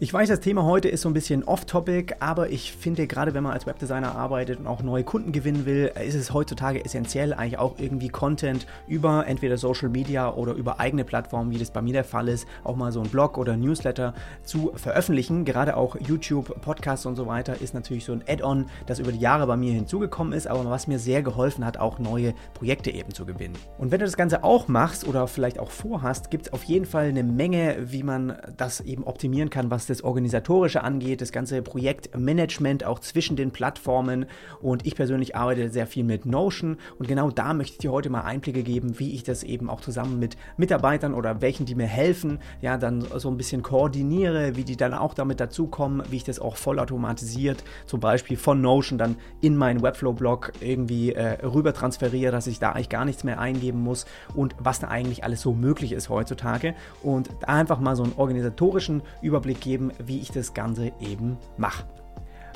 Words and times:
Ich 0.00 0.14
weiß, 0.14 0.28
das 0.28 0.38
Thema 0.38 0.62
heute 0.62 0.88
ist 0.88 1.00
so 1.00 1.08
ein 1.08 1.12
bisschen 1.12 1.42
off-topic, 1.42 2.14
aber 2.20 2.50
ich 2.50 2.70
finde, 2.72 3.08
gerade 3.08 3.34
wenn 3.34 3.42
man 3.42 3.52
als 3.52 3.66
Webdesigner 3.66 4.14
arbeitet 4.14 4.60
und 4.60 4.68
auch 4.68 4.80
neue 4.80 5.02
Kunden 5.02 5.32
gewinnen 5.32 5.66
will, 5.66 5.90
ist 6.06 6.14
es 6.14 6.32
heutzutage 6.32 6.84
essentiell, 6.84 7.32
eigentlich 7.32 7.58
auch 7.58 7.80
irgendwie 7.80 8.08
Content 8.08 8.68
über 8.86 9.26
entweder 9.26 9.58
Social 9.58 9.88
Media 9.88 10.32
oder 10.32 10.52
über 10.52 10.78
eigene 10.78 11.02
Plattformen, 11.02 11.50
wie 11.50 11.58
das 11.58 11.72
bei 11.72 11.82
mir 11.82 11.94
der 11.94 12.04
Fall 12.04 12.28
ist, 12.28 12.46
auch 12.62 12.76
mal 12.76 12.92
so 12.92 13.00
ein 13.00 13.08
Blog 13.08 13.38
oder 13.38 13.56
Newsletter 13.56 14.14
zu 14.44 14.70
veröffentlichen. 14.76 15.44
Gerade 15.44 15.76
auch 15.76 15.96
YouTube, 15.98 16.60
Podcasts 16.60 17.04
und 17.04 17.16
so 17.16 17.26
weiter 17.26 17.60
ist 17.60 17.74
natürlich 17.74 18.04
so 18.04 18.12
ein 18.12 18.22
Add-on, 18.28 18.66
das 18.86 19.00
über 19.00 19.10
die 19.10 19.18
Jahre 19.18 19.48
bei 19.48 19.56
mir 19.56 19.72
hinzugekommen 19.72 20.32
ist, 20.32 20.46
aber 20.46 20.64
was 20.70 20.86
mir 20.86 21.00
sehr 21.00 21.24
geholfen 21.24 21.66
hat, 21.66 21.76
auch 21.76 21.98
neue 21.98 22.34
Projekte 22.54 22.92
eben 22.92 23.12
zu 23.12 23.26
gewinnen. 23.26 23.56
Und 23.78 23.90
wenn 23.90 23.98
du 23.98 24.06
das 24.06 24.16
Ganze 24.16 24.44
auch 24.44 24.68
machst 24.68 25.08
oder 25.08 25.26
vielleicht 25.26 25.58
auch 25.58 25.72
vorhast, 25.72 26.30
gibt 26.30 26.46
es 26.46 26.52
auf 26.52 26.62
jeden 26.62 26.86
Fall 26.86 27.08
eine 27.08 27.24
Menge, 27.24 27.78
wie 27.80 28.04
man 28.04 28.36
das 28.56 28.80
eben 28.80 29.02
optimieren 29.02 29.50
kann, 29.50 29.72
was 29.72 29.87
das 29.88 30.02
Organisatorische 30.02 30.82
angeht, 30.84 31.20
das 31.20 31.32
ganze 31.32 31.62
Projektmanagement 31.62 32.84
auch 32.84 32.98
zwischen 32.98 33.36
den 33.36 33.50
Plattformen. 33.50 34.26
Und 34.60 34.86
ich 34.86 34.94
persönlich 34.94 35.36
arbeite 35.36 35.70
sehr 35.70 35.86
viel 35.86 36.04
mit 36.04 36.26
Notion 36.26 36.76
und 36.98 37.08
genau 37.08 37.30
da 37.30 37.54
möchte 37.54 37.74
ich 37.74 37.78
dir 37.78 37.92
heute 37.92 38.10
mal 38.10 38.22
Einblicke 38.22 38.62
geben, 38.62 38.98
wie 38.98 39.14
ich 39.14 39.22
das 39.22 39.42
eben 39.42 39.70
auch 39.70 39.80
zusammen 39.80 40.18
mit 40.18 40.36
Mitarbeitern 40.56 41.14
oder 41.14 41.40
welchen, 41.40 41.66
die 41.66 41.74
mir 41.74 41.86
helfen, 41.86 42.38
ja, 42.60 42.76
dann 42.76 43.06
so 43.16 43.30
ein 43.30 43.36
bisschen 43.36 43.62
koordiniere, 43.62 44.56
wie 44.56 44.64
die 44.64 44.76
dann 44.76 44.94
auch 44.94 45.14
damit 45.14 45.40
dazukommen, 45.40 46.02
wie 46.10 46.16
ich 46.16 46.24
das 46.24 46.38
auch 46.38 46.56
vollautomatisiert, 46.56 47.64
zum 47.86 48.00
Beispiel 48.00 48.36
von 48.36 48.60
Notion 48.60 48.98
dann 48.98 49.16
in 49.40 49.56
meinen 49.56 49.82
Webflow-Blog 49.82 50.52
irgendwie 50.60 51.12
äh, 51.12 51.44
rüber 51.46 51.72
transferiere, 51.72 52.32
dass 52.32 52.46
ich 52.46 52.58
da 52.58 52.72
eigentlich 52.72 52.88
gar 52.88 53.04
nichts 53.04 53.24
mehr 53.24 53.38
eingeben 53.38 53.80
muss 53.80 54.06
und 54.34 54.54
was 54.58 54.80
da 54.80 54.88
eigentlich 54.88 55.24
alles 55.24 55.40
so 55.40 55.52
möglich 55.52 55.92
ist 55.92 56.08
heutzutage 56.08 56.74
und 57.02 57.28
einfach 57.48 57.80
mal 57.80 57.96
so 57.96 58.02
einen 58.02 58.12
organisatorischen 58.16 59.02
Überblick 59.22 59.60
geben, 59.60 59.77
geben, 59.78 59.92
wie 60.04 60.18
ich 60.20 60.32
das 60.32 60.54
Ganze 60.54 60.92
eben 61.00 61.38
mache. 61.56 61.84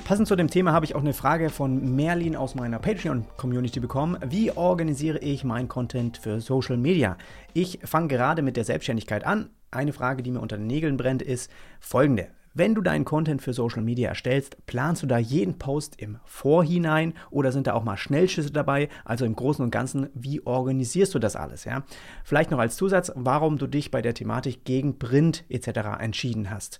Passend 0.05 0.27
zu 0.27 0.35
dem 0.35 0.49
Thema 0.49 0.73
habe 0.73 0.85
ich 0.85 0.97
auch 0.97 1.01
eine 1.01 1.13
Frage 1.13 1.49
von 1.49 1.95
Merlin 1.95 2.35
aus 2.35 2.57
meiner 2.57 2.81
Patreon-Community 2.81 3.79
bekommen. 3.79 4.19
Wie 4.27 4.51
organisiere 4.51 5.19
ich 5.19 5.45
mein 5.45 5.69
Content 5.69 6.17
für 6.17 6.41
Social 6.41 6.77
Media? 6.77 7.17
Ich 7.53 7.79
fange 7.85 8.09
gerade 8.09 8.43
mit 8.43 8.57
der 8.57 8.65
Selbstständigkeit 8.65 9.25
an. 9.25 9.51
Eine 9.71 9.93
Frage, 9.93 10.25
die 10.25 10.33
mir 10.33 10.41
unter 10.41 10.57
den 10.57 10.67
Nägeln 10.67 10.97
brennt, 10.97 11.23
ist 11.23 11.51
folgende. 11.79 12.29
Wenn 12.55 12.75
du 12.75 12.83
deinen 12.83 13.07
Content 13.07 13.41
für 13.41 13.55
Social 13.55 13.83
Media 13.83 14.11
erstellst, 14.11 14.67
planst 14.67 15.03
du 15.03 15.07
da 15.07 15.17
jeden 15.17 15.59
Post 15.59 15.99
im 15.99 16.19
Vorhinein 16.27 17.15
oder 17.31 17.51
sind 17.51 17.67
da 17.67 17.73
auch 17.73 17.83
mal 17.83 17.97
Schnellschüsse 17.97 18.51
dabei? 18.51 18.91
Also 19.07 19.25
im 19.25 19.35
Großen 19.35 19.65
und 19.65 19.71
Ganzen, 19.71 20.11
wie 20.13 20.45
organisierst 20.45 21.15
du 21.15 21.19
das 21.19 21.35
alles? 21.35 21.65
Ja? 21.65 21.85
Vielleicht 22.25 22.51
noch 22.51 22.59
als 22.59 22.77
Zusatz, 22.77 23.11
warum 23.15 23.57
du 23.57 23.67
dich 23.67 23.91
bei 23.91 24.03
der 24.03 24.13
Thematik 24.13 24.67
gegen 24.67 24.99
Print 24.99 25.45
etc. 25.49 25.69
entschieden 25.99 26.51
hast. 26.51 26.79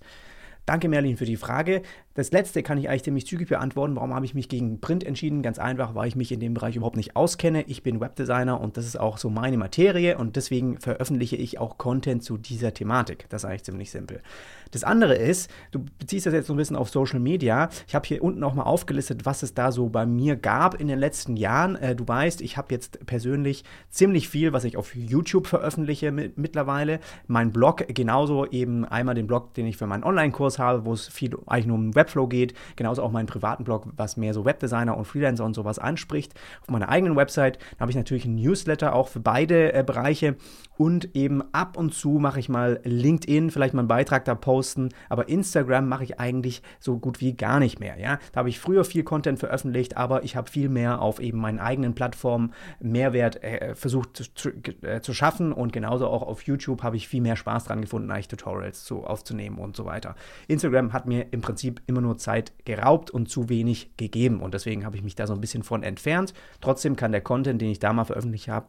Danke, 0.65 0.87
Merlin, 0.87 1.17
für 1.17 1.25
die 1.25 1.35
Frage. 1.35 1.81
Das 2.15 2.31
letzte 2.31 2.61
kann 2.61 2.77
ich 2.77 2.89
eigentlich 2.89 3.03
ziemlich 3.03 3.25
zügig 3.25 3.49
beantworten. 3.49 3.95
Warum 3.95 4.13
habe 4.13 4.25
ich 4.25 4.35
mich 4.35 4.47
gegen 4.47 4.79
Print 4.79 5.03
entschieden? 5.03 5.41
Ganz 5.41 5.57
einfach, 5.57 5.95
weil 5.95 6.07
ich 6.07 6.15
mich 6.15 6.31
in 6.31 6.39
dem 6.39 6.53
Bereich 6.53 6.75
überhaupt 6.75 6.95
nicht 6.95 7.15
auskenne. 7.15 7.63
Ich 7.63 7.81
bin 7.81 7.99
Webdesigner 7.99 8.61
und 8.61 8.77
das 8.77 8.85
ist 8.85 8.99
auch 8.99 9.17
so 9.17 9.31
meine 9.31 9.57
Materie 9.57 10.17
und 10.19 10.35
deswegen 10.35 10.79
veröffentliche 10.79 11.37
ich 11.37 11.59
auch 11.59 11.79
Content 11.79 12.23
zu 12.23 12.37
dieser 12.37 12.71
Thematik. 12.71 13.25
Das 13.29 13.43
ist 13.43 13.49
eigentlich 13.49 13.63
ziemlich 13.63 13.89
simpel. 13.89 14.21
Das 14.69 14.83
andere 14.83 15.15
ist, 15.15 15.51
du 15.71 15.85
beziehst 15.99 16.25
das 16.25 16.33
jetzt 16.33 16.47
so 16.47 16.53
ein 16.53 16.57
bisschen 16.57 16.75
auf 16.75 16.89
Social 16.89 17.19
Media. 17.19 17.69
Ich 17.87 17.95
habe 17.95 18.07
hier 18.07 18.23
unten 18.23 18.43
auch 18.43 18.55
mal 18.55 18.63
aufgelistet, 18.63 19.25
was 19.25 19.43
es 19.43 19.53
da 19.53 19.71
so 19.71 19.89
bei 19.89 20.05
mir 20.05 20.35
gab 20.35 20.79
in 20.79 20.87
den 20.87 20.99
letzten 20.99 21.35
Jahren. 21.35 21.75
Äh, 21.75 21.95
du 21.95 22.07
weißt, 22.07 22.41
ich 22.41 22.57
habe 22.57 22.73
jetzt 22.73 23.05
persönlich 23.05 23.63
ziemlich 23.89 24.29
viel, 24.29 24.51
was 24.51 24.63
ich 24.63 24.77
auf 24.77 24.95
YouTube 24.95 25.47
veröffentliche 25.47 26.11
mit, 26.11 26.37
mittlerweile. 26.37 26.99
Mein 27.27 27.51
Blog 27.51 27.85
genauso 27.87 28.47
eben 28.47 28.85
einmal 28.85 29.15
den 29.15 29.27
Blog, 29.27 29.53
den 29.53 29.67
ich 29.67 29.77
für 29.77 29.87
meinen 29.87 30.03
Online-Kurs 30.03 30.59
habe, 30.59 30.85
wo 30.85 30.93
es 30.93 31.07
viel 31.07 31.37
eigentlich 31.45 31.67
nur 31.67 31.77
um 31.77 31.95
Web 31.95 32.02
Webflow 32.03 32.27
geht, 32.27 32.53
genauso 32.75 33.01
auch 33.01 33.11
meinen 33.11 33.27
privaten 33.27 33.63
Blog, 33.63 33.87
was 33.95 34.17
mehr 34.17 34.33
so 34.33 34.45
Webdesigner 34.45 34.97
und 34.97 35.05
Freelancer 35.05 35.45
und 35.45 35.53
sowas 35.53 35.79
anspricht. 35.79 36.33
Auf 36.61 36.69
meiner 36.69 36.89
eigenen 36.89 37.15
Website 37.15 37.59
habe 37.79 37.91
ich 37.91 37.97
natürlich 37.97 38.25
einen 38.25 38.35
Newsletter 38.35 38.93
auch 38.93 39.07
für 39.07 39.19
beide 39.19 39.73
äh, 39.73 39.83
Bereiche 39.83 40.35
und 40.77 41.15
eben 41.15 41.43
ab 41.53 41.77
und 41.77 41.93
zu 41.93 42.11
mache 42.19 42.39
ich 42.39 42.49
mal 42.49 42.79
LinkedIn, 42.83 43.51
vielleicht 43.51 43.73
mal 43.73 43.81
einen 43.81 43.87
Beitrag 43.87 44.25
da 44.25 44.35
posten, 44.35 44.89
aber 45.09 45.29
Instagram 45.29 45.87
mache 45.87 46.03
ich 46.03 46.19
eigentlich 46.19 46.61
so 46.79 46.97
gut 46.97 47.21
wie 47.21 47.33
gar 47.33 47.59
nicht 47.59 47.79
mehr. 47.79 47.99
Ja? 47.99 48.19
Da 48.31 48.39
habe 48.39 48.49
ich 48.49 48.59
früher 48.59 48.83
viel 48.83 49.03
Content 49.03 49.39
veröffentlicht, 49.39 49.97
aber 49.97 50.23
ich 50.23 50.35
habe 50.35 50.49
viel 50.49 50.69
mehr 50.69 51.01
auf 51.01 51.19
eben 51.19 51.39
meinen 51.39 51.59
eigenen 51.59 51.93
Plattformen 51.93 52.53
Mehrwert 52.79 53.43
äh, 53.43 53.75
versucht 53.75 54.29
zu, 54.35 54.49
äh, 54.81 55.01
zu, 55.01 55.13
schaffen 55.13 55.53
und 55.53 55.73
genauso 55.73 56.07
auch 56.07 56.23
auf 56.23 56.41
YouTube 56.43 56.81
habe 56.81 56.97
ich 56.97 57.07
viel 57.07 57.21
mehr 57.21 57.35
Spaß 57.35 57.65
dran 57.65 57.81
gefunden, 57.81 58.11
eigentlich 58.11 58.27
Tutorials 58.27 58.83
zu, 58.83 59.03
aufzunehmen 59.03 59.59
und 59.59 59.75
so 59.75 59.85
weiter. 59.85 60.15
Instagram 60.47 60.93
hat 60.93 61.05
mir 61.05 61.27
im 61.31 61.41
Prinzip 61.41 61.81
immer 61.93 62.01
nur 62.01 62.17
Zeit 62.17 62.51
geraubt 62.65 63.11
und 63.11 63.29
zu 63.29 63.49
wenig 63.49 63.95
gegeben 63.95 64.41
und 64.41 64.53
deswegen 64.53 64.85
habe 64.85 64.97
ich 64.97 65.03
mich 65.03 65.15
da 65.15 65.27
so 65.27 65.33
ein 65.33 65.41
bisschen 65.41 65.63
von 65.63 65.83
entfernt. 65.83 66.33
Trotzdem 66.59 66.95
kann 66.95 67.11
der 67.11 67.21
Content, 67.21 67.61
den 67.61 67.69
ich 67.69 67.79
da 67.79 67.93
mal 67.93 68.03
veröffentlicht 68.03 68.49
habe, 68.49 68.67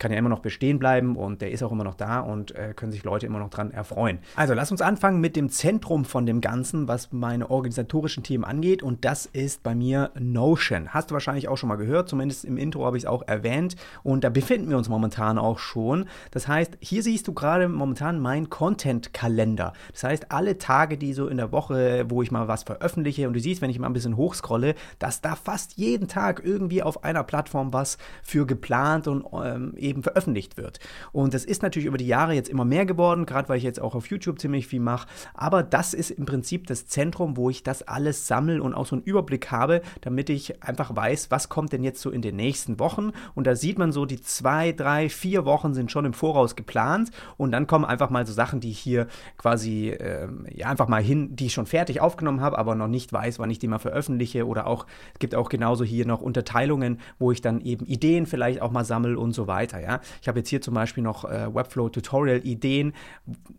kann 0.00 0.10
ja 0.10 0.18
immer 0.18 0.30
noch 0.30 0.40
bestehen 0.40 0.78
bleiben 0.78 1.14
und 1.14 1.42
der 1.42 1.52
ist 1.52 1.62
auch 1.62 1.70
immer 1.70 1.84
noch 1.84 1.94
da 1.94 2.20
und 2.20 2.54
äh, 2.56 2.72
können 2.74 2.90
sich 2.90 3.04
Leute 3.04 3.26
immer 3.26 3.38
noch 3.38 3.50
dran 3.50 3.70
erfreuen. 3.70 4.18
Also 4.34 4.54
lass 4.54 4.72
uns 4.72 4.80
anfangen 4.80 5.20
mit 5.20 5.36
dem 5.36 5.50
Zentrum 5.50 6.04
von 6.04 6.26
dem 6.26 6.40
Ganzen, 6.40 6.88
was 6.88 7.12
meine 7.12 7.50
organisatorischen 7.50 8.22
Themen 8.22 8.44
angeht 8.44 8.82
und 8.82 9.04
das 9.04 9.26
ist 9.26 9.62
bei 9.62 9.74
mir 9.74 10.10
Notion. 10.18 10.88
Hast 10.88 11.10
du 11.10 11.12
wahrscheinlich 11.12 11.48
auch 11.48 11.56
schon 11.56 11.68
mal 11.68 11.76
gehört, 11.76 12.08
zumindest 12.08 12.46
im 12.46 12.56
Intro 12.56 12.86
habe 12.86 12.96
ich 12.96 13.04
es 13.04 13.06
auch 13.06 13.28
erwähnt 13.28 13.76
und 14.02 14.24
da 14.24 14.30
befinden 14.30 14.70
wir 14.70 14.78
uns 14.78 14.88
momentan 14.88 15.38
auch 15.38 15.58
schon. 15.58 16.06
Das 16.30 16.48
heißt, 16.48 16.78
hier 16.80 17.02
siehst 17.02 17.28
du 17.28 17.34
gerade 17.34 17.68
momentan 17.68 18.20
meinen 18.20 18.48
Content-Kalender. 18.48 19.74
Das 19.92 20.04
heißt, 20.04 20.32
alle 20.32 20.56
Tage, 20.56 20.96
die 20.96 21.12
so 21.12 21.28
in 21.28 21.36
der 21.36 21.52
Woche, 21.52 22.06
wo 22.08 22.22
ich 22.22 22.30
mal 22.30 22.48
was 22.48 22.62
veröffentliche 22.62 23.28
und 23.28 23.34
du 23.34 23.40
siehst, 23.40 23.60
wenn 23.60 23.68
ich 23.68 23.78
mal 23.78 23.88
ein 23.88 23.92
bisschen 23.92 24.16
hochscrolle, 24.16 24.74
dass 24.98 25.20
da 25.20 25.36
fast 25.36 25.76
jeden 25.76 26.08
Tag 26.08 26.40
irgendwie 26.42 26.82
auf 26.82 27.04
einer 27.04 27.22
Plattform 27.22 27.74
was 27.74 27.98
für 28.22 28.46
geplant 28.46 29.06
und 29.06 29.26
ähm, 29.44 29.74
eben 29.90 30.02
veröffentlicht 30.02 30.56
wird. 30.56 30.78
Und 31.12 31.34
das 31.34 31.44
ist 31.44 31.62
natürlich 31.62 31.86
über 31.86 31.98
die 31.98 32.06
Jahre 32.06 32.32
jetzt 32.32 32.48
immer 32.48 32.64
mehr 32.64 32.86
geworden, 32.86 33.26
gerade 33.26 33.48
weil 33.48 33.58
ich 33.58 33.64
jetzt 33.64 33.80
auch 33.80 33.94
auf 33.94 34.06
YouTube 34.06 34.40
ziemlich 34.40 34.66
viel 34.66 34.80
mache. 34.80 35.08
Aber 35.34 35.62
das 35.62 35.92
ist 35.92 36.10
im 36.10 36.24
Prinzip 36.24 36.66
das 36.68 36.86
Zentrum, 36.86 37.36
wo 37.36 37.50
ich 37.50 37.62
das 37.62 37.82
alles 37.82 38.26
sammle 38.26 38.62
und 38.62 38.74
auch 38.74 38.86
so 38.86 38.96
einen 38.96 39.04
Überblick 39.04 39.50
habe, 39.50 39.82
damit 40.00 40.30
ich 40.30 40.62
einfach 40.62 40.94
weiß, 40.94 41.30
was 41.30 41.48
kommt 41.48 41.72
denn 41.72 41.82
jetzt 41.82 42.00
so 42.00 42.10
in 42.10 42.22
den 42.22 42.36
nächsten 42.36 42.78
Wochen. 42.78 43.10
Und 43.34 43.46
da 43.46 43.56
sieht 43.56 43.78
man 43.78 43.92
so, 43.92 44.06
die 44.06 44.20
zwei, 44.20 44.72
drei, 44.72 45.08
vier 45.08 45.44
Wochen 45.44 45.74
sind 45.74 45.90
schon 45.90 46.04
im 46.04 46.12
Voraus 46.12 46.56
geplant. 46.56 47.10
Und 47.36 47.50
dann 47.52 47.66
kommen 47.66 47.84
einfach 47.84 48.10
mal 48.10 48.26
so 48.26 48.32
Sachen, 48.32 48.60
die 48.60 48.70
ich 48.70 48.78
hier 48.78 49.08
quasi 49.36 49.90
äh, 49.90 50.28
ja, 50.54 50.68
einfach 50.68 50.88
mal 50.88 51.02
hin, 51.02 51.34
die 51.34 51.46
ich 51.46 51.52
schon 51.52 51.66
fertig 51.66 52.00
aufgenommen 52.00 52.40
habe, 52.40 52.58
aber 52.58 52.74
noch 52.74 52.88
nicht 52.88 53.12
weiß, 53.12 53.38
wann 53.40 53.50
ich 53.50 53.58
die 53.58 53.68
mal 53.68 53.78
veröffentliche. 53.78 54.46
Oder 54.46 54.66
auch, 54.66 54.86
es 55.14 55.18
gibt 55.18 55.34
auch 55.34 55.48
genauso 55.48 55.84
hier 55.84 56.06
noch 56.06 56.20
Unterteilungen, 56.20 57.00
wo 57.18 57.32
ich 57.32 57.40
dann 57.40 57.60
eben 57.60 57.86
Ideen 57.86 58.26
vielleicht 58.26 58.62
auch 58.62 58.70
mal 58.70 58.84
sammle 58.84 59.18
und 59.18 59.32
so 59.32 59.46
weiter. 59.46 59.79
Ja? 59.82 60.00
Ich 60.20 60.28
habe 60.28 60.38
jetzt 60.38 60.48
hier 60.48 60.60
zum 60.60 60.74
Beispiel 60.74 61.02
noch 61.02 61.24
äh, 61.24 61.54
Webflow-Tutorial-Ideen, 61.54 62.92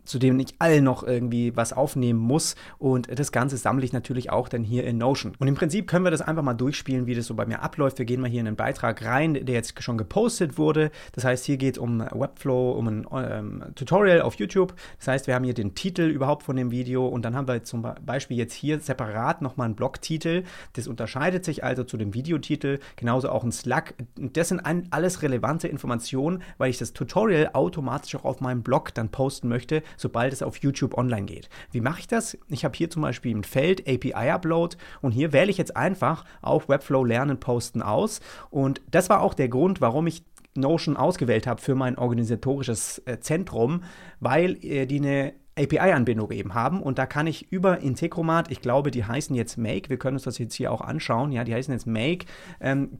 zu 0.04 0.18
denen 0.18 0.40
ich 0.40 0.54
allen 0.58 0.84
noch 0.84 1.02
irgendwie 1.02 1.56
was 1.56 1.72
aufnehmen 1.72 2.18
muss. 2.18 2.56
Und 2.78 3.18
das 3.18 3.32
Ganze 3.32 3.56
sammle 3.56 3.84
ich 3.84 3.92
natürlich 3.92 4.30
auch 4.30 4.48
dann 4.48 4.64
hier 4.64 4.84
in 4.84 4.98
Notion. 4.98 5.34
Und 5.38 5.48
im 5.48 5.54
Prinzip 5.54 5.86
können 5.86 6.04
wir 6.04 6.10
das 6.10 6.22
einfach 6.22 6.42
mal 6.42 6.54
durchspielen, 6.54 7.06
wie 7.06 7.14
das 7.14 7.26
so 7.26 7.34
bei 7.34 7.46
mir 7.46 7.62
abläuft. 7.62 7.98
Wir 7.98 8.06
gehen 8.06 8.20
mal 8.20 8.30
hier 8.30 8.40
in 8.40 8.46
einen 8.46 8.56
Beitrag 8.56 9.04
rein, 9.04 9.34
der 9.34 9.54
jetzt 9.54 9.82
schon 9.82 9.98
gepostet 9.98 10.58
wurde. 10.58 10.90
Das 11.12 11.24
heißt, 11.24 11.44
hier 11.44 11.56
geht 11.56 11.76
es 11.76 11.78
um 11.78 12.00
Webflow, 12.00 12.72
um 12.72 12.88
ein 12.88 13.06
ähm, 13.12 13.64
Tutorial 13.74 14.22
auf 14.22 14.34
YouTube. 14.36 14.74
Das 14.98 15.08
heißt, 15.08 15.26
wir 15.26 15.34
haben 15.34 15.44
hier 15.44 15.54
den 15.54 15.74
Titel 15.74 16.02
überhaupt 16.02 16.42
von 16.42 16.56
dem 16.56 16.70
Video 16.70 17.06
und 17.06 17.24
dann 17.24 17.36
haben 17.36 17.48
wir 17.48 17.64
zum 17.64 17.86
Beispiel 18.04 18.36
jetzt 18.36 18.54
hier 18.54 18.80
separat 18.80 19.42
nochmal 19.42 19.66
einen 19.66 19.76
Blogtitel. 19.76 20.44
Das 20.74 20.86
unterscheidet 20.86 21.44
sich 21.44 21.64
also 21.64 21.84
zu 21.84 21.96
dem 21.96 22.14
Videotitel. 22.14 22.78
Genauso 22.96 23.30
auch 23.30 23.44
ein 23.44 23.52
Slack. 23.52 23.94
Das 24.16 24.48
sind 24.48 24.60
alles 24.90 25.22
relevante 25.22 25.68
Informationen 25.68 26.11
Informationen, 26.12 26.42
weil 26.58 26.70
ich 26.70 26.78
das 26.78 26.92
Tutorial 26.92 27.50
automatisch 27.52 28.14
auch 28.14 28.24
auf 28.24 28.40
meinem 28.40 28.62
Blog 28.62 28.94
dann 28.94 29.10
posten 29.10 29.48
möchte, 29.48 29.82
sobald 29.96 30.32
es 30.32 30.42
auf 30.42 30.58
YouTube 30.58 30.96
online 30.96 31.26
geht. 31.26 31.48
Wie 31.70 31.80
mache 31.80 32.00
ich 32.00 32.06
das? 32.06 32.38
Ich 32.48 32.64
habe 32.64 32.76
hier 32.76 32.90
zum 32.90 33.02
Beispiel 33.02 33.34
ein 33.36 33.44
Feld 33.44 33.88
API 33.88 34.30
Upload 34.30 34.76
und 35.00 35.12
hier 35.12 35.32
wähle 35.32 35.50
ich 35.50 35.58
jetzt 35.58 35.76
einfach 35.76 36.24
auf 36.42 36.68
Webflow 36.68 37.04
Lernen 37.04 37.40
Posten 37.40 37.82
aus 37.82 38.20
und 38.50 38.80
das 38.90 39.08
war 39.08 39.22
auch 39.22 39.34
der 39.34 39.48
Grund, 39.48 39.80
warum 39.80 40.06
ich 40.06 40.22
Notion 40.54 40.98
ausgewählt 40.98 41.46
habe 41.46 41.62
für 41.62 41.74
mein 41.74 41.96
organisatorisches 41.96 43.00
äh, 43.06 43.20
Zentrum, 43.20 43.84
weil 44.20 44.62
äh, 44.62 44.84
die 44.84 44.98
eine 44.98 45.32
API-Anbindung 45.58 46.30
eben 46.30 46.54
haben. 46.54 46.82
Und 46.82 46.98
da 46.98 47.06
kann 47.06 47.26
ich 47.26 47.52
über 47.52 47.80
Integromat, 47.80 48.50
ich 48.50 48.62
glaube, 48.62 48.90
die 48.90 49.04
heißen 49.04 49.36
jetzt 49.36 49.58
Make, 49.58 49.90
wir 49.90 49.98
können 49.98 50.16
uns 50.16 50.24
das 50.24 50.38
jetzt 50.38 50.54
hier 50.54 50.72
auch 50.72 50.80
anschauen, 50.80 51.30
ja, 51.30 51.44
die 51.44 51.54
heißen 51.54 51.72
jetzt 51.72 51.86
Make, 51.86 52.26
ähm, 52.60 52.98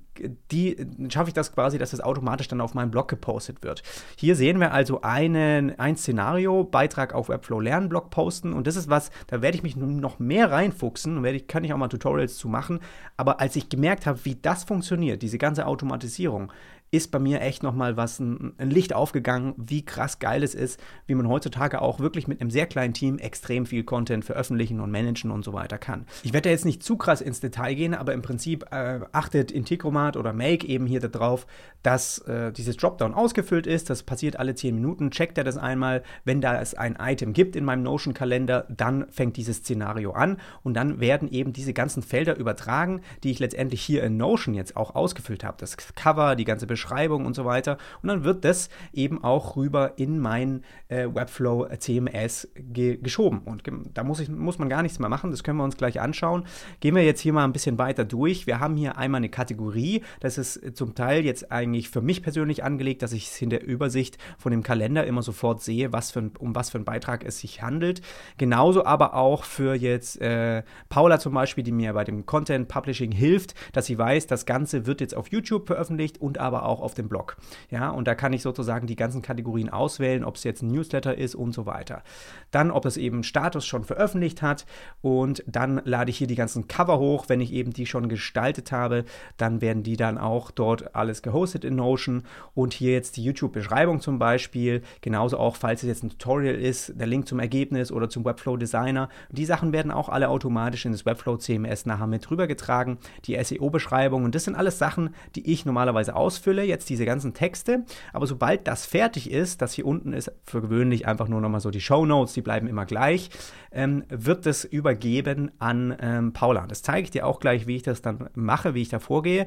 die 0.50 0.76
schaffe 1.08 1.28
ich 1.28 1.34
das 1.34 1.52
quasi, 1.54 1.78
dass 1.78 1.92
das 1.92 2.00
automatisch 2.00 2.48
dann 2.48 2.60
auf 2.60 2.74
meinem 2.74 2.90
Blog 2.90 3.08
gepostet 3.08 3.62
wird. 3.62 3.82
Hier 4.16 4.36
sehen 4.36 4.60
wir 4.60 4.72
also 4.72 5.00
einen, 5.00 5.78
ein 5.78 5.96
Szenario, 5.96 6.64
Beitrag 6.64 7.14
auf 7.14 7.30
Webflow 7.30 7.60
Lernen 7.60 7.88
Blog 7.88 8.10
posten. 8.10 8.52
Und 8.52 8.66
das 8.66 8.76
ist 8.76 8.90
was, 8.90 9.10
da 9.28 9.40
werde 9.40 9.56
ich 9.56 9.62
mich 9.62 9.76
noch 9.76 10.18
mehr 10.18 10.50
reinfuchsen 10.50 11.22
werde 11.22 11.36
ich, 11.36 11.46
kann 11.46 11.64
ich 11.64 11.72
auch 11.72 11.78
mal 11.78 11.88
Tutorials 11.88 12.36
zu 12.36 12.48
machen, 12.48 12.80
aber 13.16 13.40
als 13.40 13.56
ich 13.56 13.68
gemerkt 13.68 14.06
habe, 14.06 14.24
wie 14.24 14.34
das 14.34 14.64
funktioniert, 14.64 15.22
diese 15.22 15.38
ganze 15.38 15.66
Automatisierung, 15.66 16.52
ist 16.92 17.10
bei 17.10 17.18
mir 17.18 17.40
echt 17.40 17.62
nochmal 17.62 17.96
was, 17.96 18.20
ein, 18.20 18.52
ein 18.58 18.70
Licht 18.70 18.92
aufgegangen, 18.92 19.54
wie 19.56 19.82
krass 19.82 20.18
geil 20.18 20.42
es 20.42 20.54
ist, 20.54 20.78
wie 21.06 21.14
man 21.14 21.26
heutzutage 21.26 21.80
auch 21.80 22.00
wirklich 22.00 22.28
mit 22.28 22.40
einem 22.40 22.50
sehr 22.50 22.66
kleinen 22.66 22.92
Team 22.92 23.18
extrem 23.18 23.64
viel 23.64 23.82
Content 23.82 24.26
veröffentlichen 24.26 24.78
und 24.78 24.90
managen 24.90 25.30
und 25.30 25.42
so 25.42 25.54
weiter 25.54 25.78
kann. 25.78 26.04
Ich 26.22 26.34
werde 26.34 26.48
da 26.48 26.50
jetzt 26.50 26.66
nicht 26.66 26.82
zu 26.82 26.98
krass 26.98 27.22
ins 27.22 27.40
Detail 27.40 27.74
gehen, 27.74 27.94
aber 27.94 28.12
im 28.12 28.20
Prinzip 28.20 28.66
äh, 28.70 29.00
achtet 29.10 29.50
Integromat 29.50 30.18
oder 30.18 30.34
Make 30.34 30.66
eben 30.66 30.86
hier 30.86 31.00
darauf, 31.00 31.46
dass 31.82 32.18
äh, 32.18 32.52
dieses 32.52 32.76
Dropdown 32.76 33.14
ausgefüllt 33.14 33.66
ist. 33.66 33.88
Das 33.88 34.02
passiert 34.02 34.38
alle 34.38 34.54
10 34.54 34.74
Minuten. 34.74 35.10
Checkt 35.10 35.38
er 35.38 35.44
das 35.44 35.56
einmal. 35.56 36.02
Wenn 36.26 36.42
da 36.42 36.60
es 36.60 36.74
ein 36.74 36.98
Item 37.00 37.32
gibt 37.32 37.56
in 37.56 37.64
meinem 37.64 37.84
Notion-Kalender, 37.84 38.66
dann 38.68 39.06
fängt 39.10 39.38
dieses 39.38 39.58
Szenario 39.58 40.12
an 40.12 40.36
und 40.62 40.74
dann 40.74 41.00
werden 41.00 41.30
eben 41.30 41.54
diese 41.54 41.72
ganzen 41.72 42.02
Felder 42.02 42.36
übertragen, 42.36 43.00
die 43.24 43.30
ich 43.30 43.38
letztendlich 43.38 43.80
hier 43.80 44.04
in 44.04 44.18
Notion 44.18 44.52
jetzt 44.52 44.76
auch 44.76 44.94
ausgefüllt 44.94 45.42
habe. 45.42 45.56
Das 45.58 45.78
Cover, 45.94 46.36
die 46.36 46.44
ganze 46.44 46.66
Beschreibung 46.66 46.81
und 46.90 47.34
so 47.34 47.44
weiter. 47.44 47.78
Und 48.02 48.08
dann 48.08 48.24
wird 48.24 48.44
das 48.44 48.68
eben 48.92 49.22
auch 49.22 49.56
rüber 49.56 49.92
in 49.96 50.18
mein 50.18 50.62
äh, 50.88 51.06
Webflow 51.12 51.68
CMS 51.78 52.48
ge 52.54 52.96
geschoben. 52.96 53.40
Und 53.44 53.62
da 53.94 54.04
muss, 54.04 54.20
ich, 54.20 54.28
muss 54.28 54.58
man 54.58 54.68
gar 54.68 54.82
nichts 54.82 54.98
mehr 54.98 55.08
machen. 55.08 55.30
Das 55.30 55.42
können 55.42 55.58
wir 55.58 55.64
uns 55.64 55.76
gleich 55.76 56.00
anschauen. 56.00 56.44
Gehen 56.80 56.94
wir 56.94 57.04
jetzt 57.04 57.20
hier 57.20 57.32
mal 57.32 57.44
ein 57.44 57.52
bisschen 57.52 57.78
weiter 57.78 58.04
durch. 58.04 58.46
Wir 58.46 58.60
haben 58.60 58.76
hier 58.76 58.96
einmal 58.96 59.18
eine 59.18 59.28
Kategorie. 59.28 60.02
Das 60.20 60.38
ist 60.38 60.76
zum 60.76 60.94
Teil 60.94 61.24
jetzt 61.24 61.50
eigentlich 61.52 61.88
für 61.88 62.00
mich 62.00 62.22
persönlich 62.22 62.64
angelegt, 62.64 63.02
dass 63.02 63.12
ich 63.12 63.28
es 63.28 63.42
in 63.42 63.50
der 63.50 63.64
Übersicht 63.64 64.18
von 64.38 64.52
dem 64.52 64.62
Kalender 64.62 65.06
immer 65.06 65.22
sofort 65.22 65.62
sehe, 65.62 65.92
was 65.92 66.10
für 66.10 66.20
ein, 66.20 66.32
um 66.38 66.54
was 66.54 66.70
für 66.70 66.78
einen 66.78 66.84
Beitrag 66.84 67.24
es 67.24 67.38
sich 67.38 67.62
handelt. 67.62 68.02
Genauso 68.38 68.84
aber 68.84 69.14
auch 69.14 69.44
für 69.44 69.74
jetzt 69.74 70.20
äh, 70.20 70.62
Paula 70.88 71.18
zum 71.18 71.34
Beispiel, 71.34 71.64
die 71.64 71.72
mir 71.72 71.92
bei 71.92 72.04
dem 72.04 72.26
Content 72.26 72.68
Publishing 72.68 73.12
hilft, 73.12 73.54
dass 73.72 73.86
sie 73.86 73.98
weiß, 73.98 74.26
das 74.26 74.46
Ganze 74.46 74.86
wird 74.86 75.00
jetzt 75.00 75.16
auf 75.16 75.28
YouTube 75.28 75.66
veröffentlicht 75.66 76.20
und 76.20 76.38
aber 76.38 76.64
auch 76.64 76.71
auf 76.80 76.94
dem 76.94 77.08
Blog. 77.08 77.36
Ja, 77.70 77.90
und 77.90 78.06
da 78.06 78.14
kann 78.14 78.32
ich 78.32 78.42
sozusagen 78.42 78.86
die 78.86 78.96
ganzen 78.96 79.22
Kategorien 79.22 79.68
auswählen, 79.68 80.24
ob 80.24 80.36
es 80.36 80.44
jetzt 80.44 80.62
ein 80.62 80.70
Newsletter 80.70 81.16
ist 81.16 81.34
und 81.34 81.52
so 81.52 81.66
weiter. 81.66 82.02
Dann, 82.50 82.70
ob 82.70 82.84
es 82.84 82.96
eben 82.96 83.22
Status 83.22 83.66
schon 83.66 83.84
veröffentlicht 83.84 84.42
hat 84.42 84.66
und 85.00 85.42
dann 85.46 85.80
lade 85.84 86.10
ich 86.10 86.18
hier 86.18 86.26
die 86.26 86.34
ganzen 86.34 86.68
Cover 86.68 86.98
hoch, 86.98 87.26
wenn 87.28 87.40
ich 87.40 87.52
eben 87.52 87.72
die 87.72 87.86
schon 87.86 88.08
gestaltet 88.08 88.72
habe, 88.72 89.04
dann 89.36 89.60
werden 89.60 89.82
die 89.82 89.96
dann 89.96 90.18
auch 90.18 90.50
dort 90.50 90.94
alles 90.94 91.22
gehostet 91.22 91.64
in 91.64 91.76
Notion 91.76 92.22
und 92.54 92.74
hier 92.74 92.92
jetzt 92.92 93.16
die 93.16 93.24
YouTube-Beschreibung 93.24 94.00
zum 94.00 94.18
Beispiel, 94.18 94.82
genauso 95.00 95.38
auch, 95.38 95.56
falls 95.56 95.82
es 95.82 95.88
jetzt 95.88 96.04
ein 96.04 96.10
Tutorial 96.10 96.54
ist, 96.54 96.98
der 96.98 97.06
Link 97.06 97.26
zum 97.26 97.40
Ergebnis 97.40 97.90
oder 97.92 98.08
zum 98.08 98.24
Webflow 98.24 98.56
Designer. 98.56 99.08
Die 99.30 99.44
Sachen 99.44 99.72
werden 99.72 99.90
auch 99.90 100.08
alle 100.08 100.28
automatisch 100.28 100.84
in 100.84 100.92
das 100.92 101.06
Webflow 101.06 101.36
CMS 101.36 101.86
nachher 101.86 102.06
mit 102.06 102.30
rübergetragen, 102.30 102.98
die 103.24 103.42
SEO-Beschreibung 103.42 104.24
und 104.24 104.34
das 104.34 104.44
sind 104.44 104.54
alles 104.54 104.78
Sachen, 104.78 105.14
die 105.34 105.50
ich 105.50 105.64
normalerweise 105.64 106.14
ausfülle, 106.14 106.61
jetzt 106.64 106.88
diese 106.90 107.04
ganzen 107.04 107.34
Texte, 107.34 107.84
aber 108.12 108.26
sobald 108.26 108.66
das 108.66 108.86
fertig 108.86 109.30
ist, 109.30 109.62
das 109.62 109.72
hier 109.72 109.86
unten 109.86 110.12
ist 110.12 110.32
für 110.44 110.60
gewöhnlich 110.60 111.06
einfach 111.06 111.28
nur 111.28 111.40
nochmal 111.40 111.60
so 111.60 111.70
die 111.70 111.80
Show 111.80 112.06
Notes, 112.06 112.34
die 112.34 112.42
bleiben 112.42 112.66
immer 112.66 112.86
gleich, 112.86 113.30
ähm, 113.70 114.04
wird 114.08 114.46
es 114.46 114.64
übergeben 114.64 115.50
an 115.58 115.96
ähm, 116.00 116.32
Paula. 116.32 116.66
Das 116.66 116.82
zeige 116.82 117.04
ich 117.04 117.10
dir 117.10 117.26
auch 117.26 117.40
gleich, 117.40 117.66
wie 117.66 117.76
ich 117.76 117.82
das 117.82 118.02
dann 118.02 118.28
mache, 118.34 118.74
wie 118.74 118.82
ich 118.82 118.88
da 118.88 118.98
vorgehe. 118.98 119.46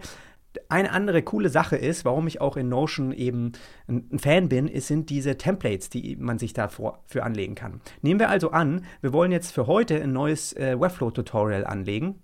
Eine 0.69 0.91
andere 0.91 1.21
coole 1.21 1.50
Sache 1.50 1.75
ist, 1.75 2.06
warum 2.06 2.27
ich 2.27 2.39
auch 2.39 2.56
in 2.56 2.69
Notion 2.69 3.12
eben 3.12 3.51
ein 3.88 4.19
Fan 4.19 4.50
bin, 4.50 4.67
ist, 4.67 4.88
sind 4.88 5.09
diese 5.09 5.38
Templates, 5.38 5.89
die 5.89 6.15
man 6.15 6.39
sich 6.39 6.53
dafür 6.53 7.00
für 7.06 7.23
anlegen 7.23 7.56
kann. 7.56 7.81
Nehmen 8.01 8.19
wir 8.19 8.29
also 8.29 8.51
an, 8.51 8.85
wir 9.01 9.12
wollen 9.12 9.31
jetzt 9.31 9.51
für 9.51 9.67
heute 9.67 10.01
ein 10.01 10.13
neues 10.13 10.53
äh, 10.53 10.79
Webflow-Tutorial 10.79 11.65
anlegen 11.65 12.21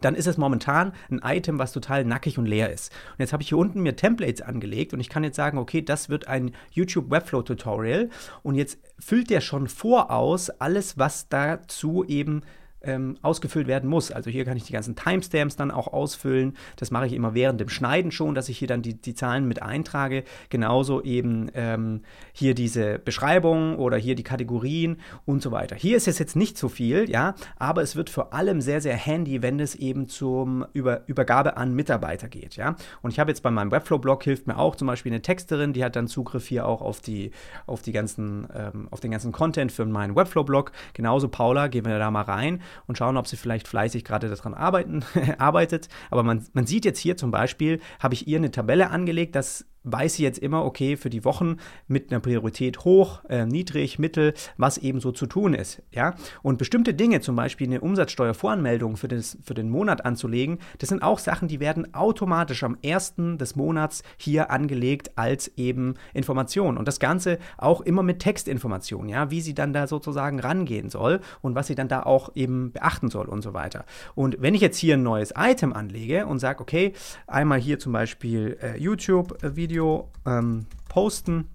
dann 0.00 0.14
ist 0.14 0.26
es 0.26 0.36
momentan 0.36 0.92
ein 1.10 1.20
Item, 1.24 1.58
was 1.58 1.72
total 1.72 2.04
nackig 2.04 2.38
und 2.38 2.46
leer 2.46 2.70
ist. 2.72 2.92
Und 3.12 3.20
jetzt 3.20 3.32
habe 3.32 3.42
ich 3.42 3.48
hier 3.48 3.58
unten 3.58 3.82
mir 3.82 3.96
Templates 3.96 4.42
angelegt 4.42 4.92
und 4.92 5.00
ich 5.00 5.08
kann 5.08 5.24
jetzt 5.24 5.36
sagen, 5.36 5.58
okay, 5.58 5.82
das 5.82 6.08
wird 6.08 6.28
ein 6.28 6.52
YouTube 6.70 7.10
Webflow 7.10 7.42
Tutorial 7.42 8.10
und 8.42 8.54
jetzt 8.54 8.78
füllt 8.98 9.30
der 9.30 9.40
schon 9.40 9.68
voraus 9.68 10.50
alles, 10.50 10.98
was 10.98 11.28
dazu 11.28 12.04
eben 12.04 12.42
ähm, 12.82 13.16
ausgefüllt 13.22 13.66
werden 13.66 13.88
muss. 13.88 14.12
Also 14.12 14.30
hier 14.30 14.44
kann 14.44 14.56
ich 14.56 14.64
die 14.64 14.72
ganzen 14.72 14.96
Timestamps 14.96 15.56
dann 15.56 15.70
auch 15.70 15.88
ausfüllen. 15.88 16.56
Das 16.76 16.90
mache 16.90 17.06
ich 17.06 17.12
immer 17.12 17.34
während 17.34 17.60
dem 17.60 17.68
Schneiden 17.68 18.10
schon, 18.10 18.34
dass 18.34 18.48
ich 18.48 18.58
hier 18.58 18.68
dann 18.68 18.82
die, 18.82 18.94
die 18.94 19.14
Zahlen 19.14 19.48
mit 19.48 19.62
eintrage. 19.62 20.24
Genauso 20.48 21.02
eben 21.02 21.50
ähm, 21.54 22.02
hier 22.32 22.54
diese 22.54 22.98
Beschreibung 22.98 23.76
oder 23.78 23.96
hier 23.96 24.14
die 24.14 24.22
Kategorien 24.22 24.98
und 25.24 25.42
so 25.42 25.50
weiter. 25.50 25.76
Hier 25.76 25.96
ist 25.96 26.08
es 26.08 26.18
jetzt 26.18 26.36
nicht 26.36 26.56
so 26.56 26.68
viel, 26.68 27.10
ja, 27.10 27.34
aber 27.58 27.82
es 27.82 27.96
wird 27.96 28.10
vor 28.10 28.32
allem 28.32 28.60
sehr, 28.60 28.80
sehr 28.80 28.96
handy, 28.96 29.42
wenn 29.42 29.58
es 29.60 29.74
eben 29.74 30.08
zum 30.08 30.64
Über 30.72 31.02
Übergabe 31.08 31.56
an 31.56 31.74
Mitarbeiter 31.74 32.28
geht, 32.28 32.56
ja. 32.56 32.76
Und 33.02 33.10
ich 33.10 33.18
habe 33.18 33.30
jetzt 33.30 33.42
bei 33.42 33.50
meinem 33.50 33.70
Webflow-Blog 33.70 34.22
hilft 34.22 34.46
mir 34.46 34.58
auch 34.58 34.76
zum 34.76 34.86
Beispiel 34.86 35.12
eine 35.12 35.22
Texterin, 35.22 35.72
die 35.72 35.84
hat 35.84 35.96
dann 35.96 36.06
Zugriff 36.06 36.46
hier 36.46 36.66
auch 36.66 36.80
auf 36.80 37.00
die, 37.00 37.32
auf 37.66 37.82
die 37.82 37.92
ganzen, 37.92 38.46
ähm, 38.54 38.88
auf 38.90 39.00
den 39.00 39.10
ganzen 39.10 39.32
Content 39.32 39.72
für 39.72 39.84
meinen 39.84 40.14
Webflow-Blog. 40.14 40.72
Genauso 40.94 41.28
Paula, 41.28 41.68
gehen 41.68 41.84
wir 41.84 41.98
da 41.98 42.10
mal 42.10 42.22
rein 42.22 42.60
und 42.86 42.98
schauen, 42.98 43.16
ob 43.16 43.26
sie 43.26 43.36
vielleicht 43.36 43.68
fleißig 43.68 44.04
gerade 44.04 44.28
daran 44.28 44.54
arbeiten, 44.54 45.04
arbeitet. 45.38 45.88
Aber 46.10 46.22
man, 46.22 46.46
man 46.52 46.66
sieht 46.66 46.84
jetzt 46.84 46.98
hier 46.98 47.16
zum 47.16 47.30
Beispiel, 47.30 47.80
habe 48.00 48.14
ich 48.14 48.26
ihr 48.28 48.38
eine 48.38 48.50
Tabelle 48.50 48.90
angelegt, 48.90 49.34
dass 49.34 49.66
weiß 49.84 50.14
sie 50.14 50.22
jetzt 50.22 50.38
immer, 50.38 50.64
okay, 50.64 50.96
für 50.96 51.10
die 51.10 51.24
Wochen 51.24 51.56
mit 51.86 52.10
einer 52.10 52.20
Priorität 52.20 52.84
hoch, 52.84 53.24
äh, 53.28 53.46
niedrig, 53.46 53.98
mittel, 53.98 54.34
was 54.56 54.78
eben 54.78 55.00
so 55.00 55.12
zu 55.12 55.26
tun 55.26 55.54
ist. 55.54 55.82
Ja? 55.92 56.14
Und 56.42 56.58
bestimmte 56.58 56.94
Dinge, 56.94 57.20
zum 57.20 57.36
Beispiel 57.36 57.66
eine 57.66 57.80
Umsatzsteuervoranmeldung 57.80 58.96
für, 58.96 59.08
das, 59.08 59.38
für 59.42 59.54
den 59.54 59.70
Monat 59.70 60.04
anzulegen, 60.04 60.58
das 60.78 60.88
sind 60.88 61.02
auch 61.02 61.18
Sachen, 61.18 61.48
die 61.48 61.60
werden 61.60 61.94
automatisch 61.94 62.62
am 62.64 62.76
ersten 62.82 63.38
des 63.38 63.56
Monats 63.56 64.02
hier 64.16 64.50
angelegt 64.50 65.12
als 65.16 65.48
eben 65.56 65.94
Information. 66.14 66.76
Und 66.76 66.88
das 66.88 67.00
Ganze 67.00 67.38
auch 67.56 67.80
immer 67.80 68.02
mit 68.02 68.20
Textinformation, 68.20 69.08
ja, 69.08 69.30
wie 69.30 69.40
sie 69.40 69.54
dann 69.54 69.72
da 69.72 69.86
sozusagen 69.86 70.40
rangehen 70.40 70.90
soll 70.90 71.20
und 71.40 71.54
was 71.54 71.68
sie 71.68 71.74
dann 71.74 71.88
da 71.88 72.02
auch 72.02 72.30
eben 72.34 72.72
beachten 72.72 73.08
soll 73.10 73.26
und 73.26 73.42
so 73.42 73.54
weiter. 73.54 73.84
Und 74.14 74.40
wenn 74.40 74.54
ich 74.54 74.60
jetzt 74.60 74.78
hier 74.78 74.94
ein 74.94 75.02
neues 75.02 75.32
Item 75.36 75.72
anlege 75.72 76.26
und 76.26 76.38
sage, 76.38 76.60
okay, 76.60 76.92
einmal 77.26 77.58
hier 77.58 77.78
zum 77.78 77.92
Beispiel 77.92 78.58
äh, 78.60 78.78
YouTube-Video, 78.78 79.67
Video 79.68 80.08
ähm, 80.24 80.64
posten 80.88 81.50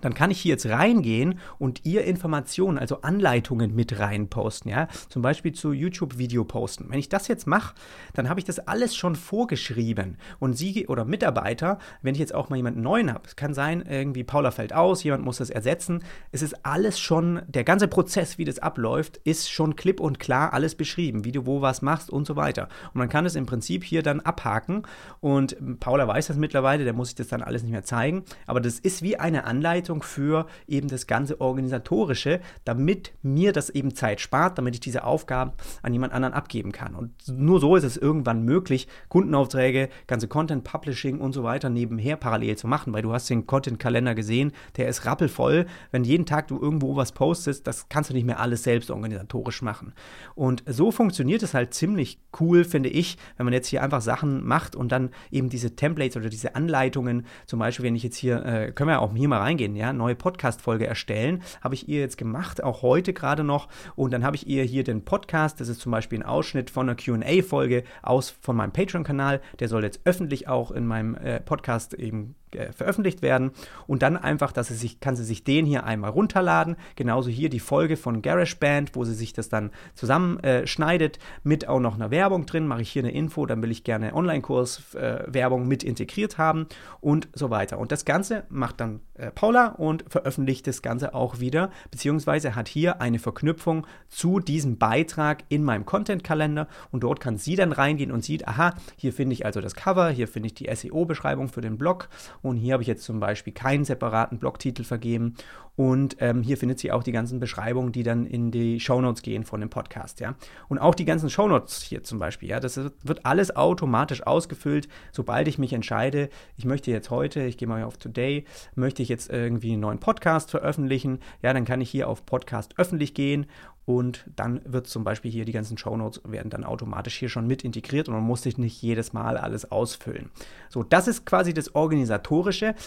dann 0.00 0.14
kann 0.14 0.30
ich 0.30 0.40
hier 0.40 0.50
jetzt 0.50 0.66
reingehen 0.66 1.40
und 1.58 1.84
ihr 1.84 2.04
Informationen, 2.04 2.78
also 2.78 3.00
Anleitungen 3.02 3.74
mit 3.74 3.98
rein 3.98 4.28
posten, 4.28 4.68
ja, 4.68 4.86
zum 5.08 5.20
Beispiel 5.20 5.52
zu 5.52 5.72
YouTube-Video 5.72 6.44
posten. 6.44 6.86
Wenn 6.88 7.00
ich 7.00 7.08
das 7.08 7.26
jetzt 7.26 7.46
mache, 7.46 7.74
dann 8.14 8.28
habe 8.28 8.38
ich 8.38 8.44
das 8.44 8.60
alles 8.60 8.94
schon 8.94 9.16
vorgeschrieben. 9.16 10.16
Und 10.38 10.54
Sie 10.54 10.86
oder 10.86 11.04
Mitarbeiter, 11.04 11.78
wenn 12.02 12.14
ich 12.14 12.20
jetzt 12.20 12.34
auch 12.34 12.50
mal 12.50 12.56
jemanden 12.56 12.82
neuen 12.82 13.12
habe, 13.12 13.22
es 13.26 13.34
kann 13.34 13.52
sein, 13.52 13.82
irgendwie 13.82 14.22
Paula 14.22 14.52
fällt 14.52 14.72
aus, 14.72 15.02
jemand 15.02 15.24
muss 15.24 15.38
das 15.38 15.50
ersetzen, 15.50 16.04
es 16.30 16.42
ist 16.42 16.64
alles 16.64 17.00
schon, 17.00 17.42
der 17.48 17.64
ganze 17.64 17.88
Prozess, 17.88 18.38
wie 18.38 18.44
das 18.44 18.60
abläuft, 18.60 19.16
ist 19.24 19.50
schon 19.50 19.74
klipp 19.74 19.98
und 19.98 20.20
klar 20.20 20.52
alles 20.52 20.76
beschrieben, 20.76 21.24
wie 21.24 21.32
du 21.32 21.46
wo 21.46 21.62
was 21.62 21.82
machst 21.82 22.10
und 22.10 22.26
so 22.26 22.36
weiter. 22.36 22.68
Und 22.94 22.98
man 22.98 23.08
kann 23.08 23.26
es 23.26 23.34
im 23.34 23.46
Prinzip 23.46 23.82
hier 23.82 24.04
dann 24.04 24.20
abhaken. 24.20 24.82
Und 25.18 25.80
Paula 25.80 26.06
weiß 26.06 26.28
das 26.28 26.36
mittlerweile, 26.36 26.84
der 26.84 26.92
muss 26.92 27.08
ich 27.08 27.14
das 27.16 27.28
dann 27.28 27.42
alles 27.42 27.62
nicht 27.62 27.72
mehr 27.72 27.82
zeigen, 27.82 28.24
aber 28.46 28.60
das 28.60 28.78
ist 28.78 29.02
wie 29.02 29.16
eine 29.16 29.44
Anleitung, 29.44 29.79
Anleitung 29.80 30.02
für 30.02 30.46
eben 30.68 30.88
das 30.88 31.06
ganze 31.06 31.40
Organisatorische, 31.40 32.40
damit 32.64 33.12
mir 33.22 33.52
das 33.52 33.70
eben 33.70 33.94
Zeit 33.94 34.20
spart, 34.20 34.58
damit 34.58 34.74
ich 34.74 34.80
diese 34.80 35.04
Aufgaben 35.04 35.52
an 35.82 35.92
jemand 35.94 36.12
anderen 36.12 36.34
abgeben 36.34 36.70
kann. 36.70 36.94
Und 36.94 37.12
nur 37.28 37.60
so 37.60 37.76
ist 37.76 37.84
es 37.84 37.96
irgendwann 37.96 38.44
möglich, 38.44 38.88
Kundenaufträge, 39.08 39.88
ganze 40.06 40.28
Content 40.28 40.64
Publishing 40.64 41.18
und 41.18 41.32
so 41.32 41.44
weiter 41.44 41.70
nebenher 41.70 42.16
parallel 42.16 42.56
zu 42.56 42.66
machen, 42.66 42.92
weil 42.92 43.02
du 43.02 43.12
hast 43.12 43.30
den 43.30 43.46
Content-Kalender 43.46 44.14
gesehen, 44.14 44.52
der 44.76 44.88
ist 44.88 45.06
rappelvoll. 45.06 45.66
Wenn 45.92 46.04
jeden 46.04 46.26
Tag 46.26 46.48
du 46.48 46.60
irgendwo 46.60 46.96
was 46.96 47.12
postest, 47.12 47.66
das 47.66 47.88
kannst 47.88 48.10
du 48.10 48.14
nicht 48.14 48.26
mehr 48.26 48.40
alles 48.40 48.62
selbst 48.62 48.90
organisatorisch 48.90 49.62
machen. 49.62 49.94
Und 50.34 50.62
so 50.66 50.90
funktioniert 50.90 51.42
es 51.42 51.54
halt 51.54 51.72
ziemlich 51.72 52.18
cool, 52.38 52.64
finde 52.64 52.90
ich, 52.90 53.16
wenn 53.38 53.46
man 53.46 53.54
jetzt 53.54 53.68
hier 53.68 53.82
einfach 53.82 54.02
Sachen 54.02 54.46
macht 54.46 54.76
und 54.76 54.92
dann 54.92 55.10
eben 55.30 55.48
diese 55.48 55.74
Templates 55.74 56.16
oder 56.16 56.28
diese 56.28 56.54
Anleitungen, 56.54 57.24
zum 57.46 57.58
Beispiel, 57.58 57.86
wenn 57.86 57.96
ich 57.96 58.02
jetzt 58.02 58.16
hier, 58.16 58.44
äh, 58.44 58.72
können 58.72 58.90
wir 58.90 59.00
auch 59.00 59.14
hier 59.14 59.28
mal 59.28 59.38
reingehen, 59.38 59.69
Ideen, 59.70 59.76
ja, 59.76 59.92
neue 59.92 60.14
Podcast-Folge 60.14 60.86
erstellen. 60.86 61.42
Habe 61.62 61.74
ich 61.74 61.88
ihr 61.88 62.00
jetzt 62.00 62.18
gemacht, 62.18 62.62
auch 62.62 62.82
heute 62.82 63.12
gerade 63.12 63.44
noch. 63.44 63.68
Und 63.96 64.12
dann 64.12 64.24
habe 64.24 64.36
ich 64.36 64.46
ihr 64.46 64.64
hier 64.64 64.84
den 64.84 65.04
Podcast, 65.04 65.60
das 65.60 65.68
ist 65.68 65.80
zum 65.80 65.92
Beispiel 65.92 66.20
ein 66.20 66.26
Ausschnitt 66.26 66.70
von 66.70 66.88
einer 66.88 66.96
QA-Folge 66.96 67.84
aus 68.02 68.30
von 68.30 68.56
meinem 68.56 68.72
Patreon-Kanal. 68.72 69.40
Der 69.58 69.68
soll 69.68 69.84
jetzt 69.84 70.00
öffentlich 70.04 70.48
auch 70.48 70.70
in 70.70 70.86
meinem 70.86 71.14
äh, 71.16 71.40
Podcast 71.40 71.94
eben 71.94 72.34
äh, 72.54 72.72
veröffentlicht 72.72 73.22
werden 73.22 73.52
und 73.86 74.02
dann 74.02 74.16
einfach, 74.16 74.52
dass 74.52 74.68
sie 74.68 74.74
sich, 74.74 75.00
kann 75.00 75.16
sie 75.16 75.24
sich 75.24 75.44
den 75.44 75.66
hier 75.66 75.84
einmal 75.84 76.10
runterladen. 76.10 76.76
Genauso 76.96 77.30
hier 77.30 77.48
die 77.48 77.60
Folge 77.60 77.96
von 77.96 78.22
GarageBand, 78.22 78.94
wo 78.94 79.04
sie 79.04 79.14
sich 79.14 79.32
das 79.32 79.48
dann 79.48 79.70
zusammenschneidet, 79.94 81.16
äh, 81.16 81.20
mit 81.42 81.68
auch 81.68 81.80
noch 81.80 81.94
einer 81.94 82.10
Werbung 82.10 82.46
drin. 82.46 82.66
Mache 82.66 82.82
ich 82.82 82.90
hier 82.90 83.02
eine 83.02 83.12
Info, 83.12 83.46
dann 83.46 83.62
will 83.62 83.70
ich 83.70 83.84
gerne 83.84 84.14
Online-Kurs-Werbung 84.14 85.62
äh, 85.62 85.66
mit 85.66 85.82
integriert 85.82 86.38
haben 86.38 86.66
und 87.00 87.28
so 87.32 87.50
weiter. 87.50 87.78
Und 87.78 87.92
das 87.92 88.04
Ganze 88.04 88.44
macht 88.48 88.80
dann 88.80 89.00
Paula 89.34 89.68
und 89.68 90.04
veröffentlicht 90.08 90.66
das 90.66 90.82
Ganze 90.82 91.14
auch 91.14 91.40
wieder, 91.40 91.70
beziehungsweise 91.90 92.54
hat 92.54 92.68
hier 92.68 93.00
eine 93.00 93.18
Verknüpfung 93.18 93.86
zu 94.08 94.40
diesem 94.40 94.78
Beitrag 94.78 95.44
in 95.48 95.62
meinem 95.62 95.84
Content-Kalender 95.84 96.68
und 96.90 97.02
dort 97.02 97.20
kann 97.20 97.36
sie 97.36 97.56
dann 97.56 97.72
reingehen 97.72 98.10
und 98.10 98.24
sieht, 98.24 98.48
aha, 98.48 98.74
hier 98.96 99.12
finde 99.12 99.34
ich 99.34 99.44
also 99.44 99.60
das 99.60 99.74
Cover, 99.74 100.10
hier 100.10 100.28
finde 100.28 100.48
ich 100.48 100.54
die 100.54 100.74
SEO-Beschreibung 100.74 101.48
für 101.48 101.60
den 101.60 101.78
Blog 101.78 102.08
und 102.42 102.56
hier 102.56 102.74
habe 102.74 102.82
ich 102.82 102.88
jetzt 102.88 103.04
zum 103.04 103.20
Beispiel 103.20 103.52
keinen 103.52 103.84
separaten 103.84 104.38
Blogtitel 104.38 104.84
vergeben 104.84 105.34
und 105.76 106.16
ähm, 106.20 106.42
hier 106.42 106.58
findet 106.58 106.78
sie 106.78 106.92
auch 106.92 107.02
die 107.02 107.12
ganzen 107.12 107.40
Beschreibungen, 107.40 107.92
die 107.92 108.02
dann 108.02 108.26
in 108.26 108.50
die 108.50 108.80
Shownotes 108.80 109.22
gehen 109.22 109.44
von 109.44 109.60
dem 109.60 109.70
Podcast, 109.70 110.20
ja. 110.20 110.34
Und 110.68 110.78
auch 110.78 110.94
die 110.94 111.04
ganzen 111.06 111.30
Shownotes 111.30 111.80
hier 111.80 112.02
zum 112.02 112.18
Beispiel, 112.18 112.50
ja, 112.50 112.60
das 112.60 112.78
wird 113.02 113.24
alles 113.24 113.56
automatisch 113.56 114.26
ausgefüllt, 114.26 114.88
sobald 115.12 115.48
ich 115.48 115.58
mich 115.58 115.72
entscheide, 115.72 116.28
ich 116.56 116.64
möchte 116.64 116.90
jetzt 116.90 117.10
heute, 117.10 117.42
ich 117.44 117.56
gehe 117.56 117.68
mal 117.68 117.84
auf 117.84 117.96
Today, 117.96 118.44
möchte 118.74 119.02
ich 119.02 119.08
jetzt 119.08 119.30
irgendwie 119.30 119.72
einen 119.72 119.80
neuen 119.80 120.00
Podcast 120.00 120.50
veröffentlichen, 120.50 121.20
ja, 121.42 121.52
dann 121.52 121.64
kann 121.64 121.80
ich 121.80 121.90
hier 121.90 122.08
auf 122.08 122.26
Podcast 122.26 122.78
öffentlich 122.78 123.14
gehen 123.14 123.46
und 123.86 124.24
dann 124.36 124.60
wird 124.64 124.86
zum 124.86 125.02
Beispiel 125.02 125.30
hier 125.30 125.44
die 125.44 125.52
ganzen 125.52 125.76
Shownotes 125.76 126.20
werden 126.24 126.50
dann 126.50 126.64
automatisch 126.64 127.18
hier 127.18 127.28
schon 127.28 127.46
mit 127.46 127.64
integriert 127.64 128.08
und 128.08 128.14
man 128.14 128.22
muss 128.22 128.42
sich 128.42 128.56
nicht 128.56 128.80
jedes 128.82 129.12
Mal 129.12 129.36
alles 129.36 129.72
ausfüllen. 129.72 130.30
So, 130.68 130.84
das 130.84 131.08
ist 131.08 131.26
quasi 131.26 131.54
das 131.54 131.74
Organisatorische. 131.74 132.29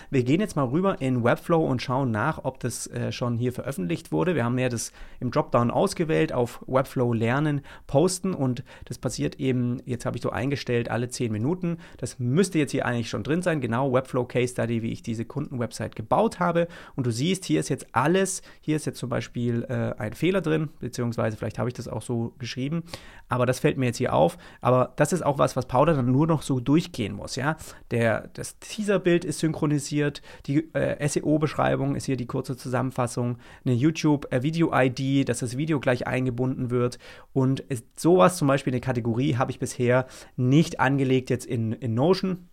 Wir 0.10 0.24
gehen 0.24 0.40
jetzt 0.40 0.56
mal 0.56 0.64
rüber 0.66 1.02
in 1.02 1.24
Webflow 1.24 1.66
und 1.66 1.82
schauen 1.82 2.12
nach, 2.12 2.46
ob 2.46 2.60
das 2.62 2.88
äh, 2.88 3.12
schon 3.12 3.38
hier 3.38 3.52
veröffentlicht 3.52 4.12
wurde. 4.12 4.36
Wir 4.36 4.46
haben 4.46 4.58
ja 4.58 4.70
das 4.70 4.94
im 5.20 5.32
Dropdown 5.32 5.70
ausgewählt 5.70 6.32
auf 6.32 6.64
Webflow 6.66 7.12
lernen, 7.12 7.62
posten 7.86 8.34
und 8.34 8.64
das 8.86 8.98
passiert 8.98 9.40
eben, 9.40 9.82
jetzt 9.86 10.06
habe 10.06 10.16
ich 10.16 10.24
so 10.24 10.30
eingestellt, 10.30 10.90
alle 10.90 11.10
10 11.10 11.32
Minuten. 11.32 11.78
Das 11.98 12.20
müsste 12.20 12.58
jetzt 12.58 12.72
hier 12.72 12.86
eigentlich 12.86 13.10
schon 13.10 13.24
drin 13.24 13.42
sein, 13.42 13.60
genau 13.60 13.92
Webflow 13.92 14.26
Case 14.26 14.54
Study, 14.54 14.82
wie 14.82 14.92
ich 14.92 15.04
diese 15.04 15.26
Kundenwebsite 15.26 15.96
gebaut 15.96 16.40
habe. 16.40 16.68
Und 16.96 17.06
du 17.06 17.12
siehst, 17.12 17.44
hier 17.44 17.60
ist 17.60 17.70
jetzt 17.70 17.88
alles, 17.92 18.44
hier 18.62 18.78
ist 18.78 18.86
jetzt 18.86 19.00
zum 19.00 19.10
Beispiel 19.10 19.64
äh, 19.68 20.00
ein 20.00 20.14
Fehler 20.14 20.40
drin, 20.40 20.70
beziehungsweise 20.80 21.36
vielleicht 21.36 21.60
habe 21.60 21.70
ich 21.70 21.74
das 21.74 21.90
auch 21.90 22.02
so 22.02 22.34
geschrieben, 22.40 22.84
aber 23.28 23.46
das 23.46 23.60
fällt 23.60 23.78
mir 23.78 23.88
jetzt 23.88 23.98
hier 23.98 24.14
auf. 24.14 24.38
Aber 24.62 24.94
das 24.96 25.12
ist 25.12 25.26
auch 25.26 25.38
was, 25.38 25.56
was 25.56 25.66
Powder 25.66 25.96
dann 25.96 26.12
nur 26.12 26.28
noch 26.28 26.44
so 26.44 26.60
durchgehen 26.60 27.14
muss, 27.14 27.36
ja. 27.36 27.58
Der, 27.92 28.30
das 28.34 28.60
Teaserbild 28.60 29.26
ist 29.26 29.33
synchronisiert, 29.40 30.22
die 30.46 30.74
äh, 30.74 31.08
SEO-Beschreibung 31.08 31.96
ist 31.96 32.06
hier 32.06 32.18
die 32.18 32.26
kurze 32.26 32.56
Zusammenfassung, 32.56 33.38
eine 33.66 33.76
YouTube-Video-ID, 33.76 35.00
äh, 35.00 35.24
dass 35.26 35.40
das 35.40 35.58
Video 35.58 35.80
gleich 35.80 36.08
eingebunden 36.08 36.70
wird. 36.70 37.00
Und 37.34 37.60
ist 37.62 38.00
sowas 38.00 38.38
zum 38.38 38.48
Beispiel 38.48 38.74
eine 38.74 38.82
Kategorie 38.82 39.36
habe 39.36 39.52
ich 39.52 39.60
bisher 39.60 40.08
nicht 40.36 40.80
angelegt 40.80 41.30
jetzt 41.30 41.46
in, 41.46 41.74
in 41.74 41.94
Notion 41.94 42.50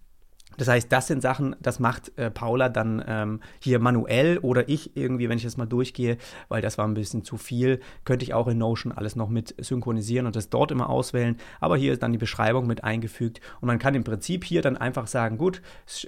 das 0.60 0.68
heißt, 0.68 0.92
das 0.92 1.06
sind 1.06 1.22
Sachen, 1.22 1.56
das 1.58 1.78
macht 1.78 2.12
äh, 2.18 2.30
Paula 2.30 2.68
dann 2.68 3.02
ähm, 3.06 3.40
hier 3.60 3.78
manuell 3.78 4.36
oder 4.36 4.68
ich 4.68 4.94
irgendwie, 4.94 5.30
wenn 5.30 5.38
ich 5.38 5.44
das 5.44 5.56
mal 5.56 5.64
durchgehe, 5.64 6.18
weil 6.50 6.60
das 6.60 6.76
war 6.76 6.86
ein 6.86 6.92
bisschen 6.92 7.24
zu 7.24 7.38
viel, 7.38 7.80
könnte 8.04 8.26
ich 8.26 8.34
auch 8.34 8.46
in 8.46 8.58
Notion 8.58 8.92
alles 8.92 9.16
noch 9.16 9.30
mit 9.30 9.54
synchronisieren 9.58 10.26
und 10.26 10.36
das 10.36 10.50
dort 10.50 10.70
immer 10.70 10.90
auswählen. 10.90 11.38
Aber 11.60 11.78
hier 11.78 11.94
ist 11.94 12.02
dann 12.02 12.12
die 12.12 12.18
Beschreibung 12.18 12.66
mit 12.66 12.84
eingefügt 12.84 13.40
und 13.62 13.68
man 13.68 13.78
kann 13.78 13.94
im 13.94 14.04
Prinzip 14.04 14.44
hier 14.44 14.60
dann 14.60 14.76
einfach 14.76 15.06
sagen, 15.06 15.38
gut, 15.38 15.62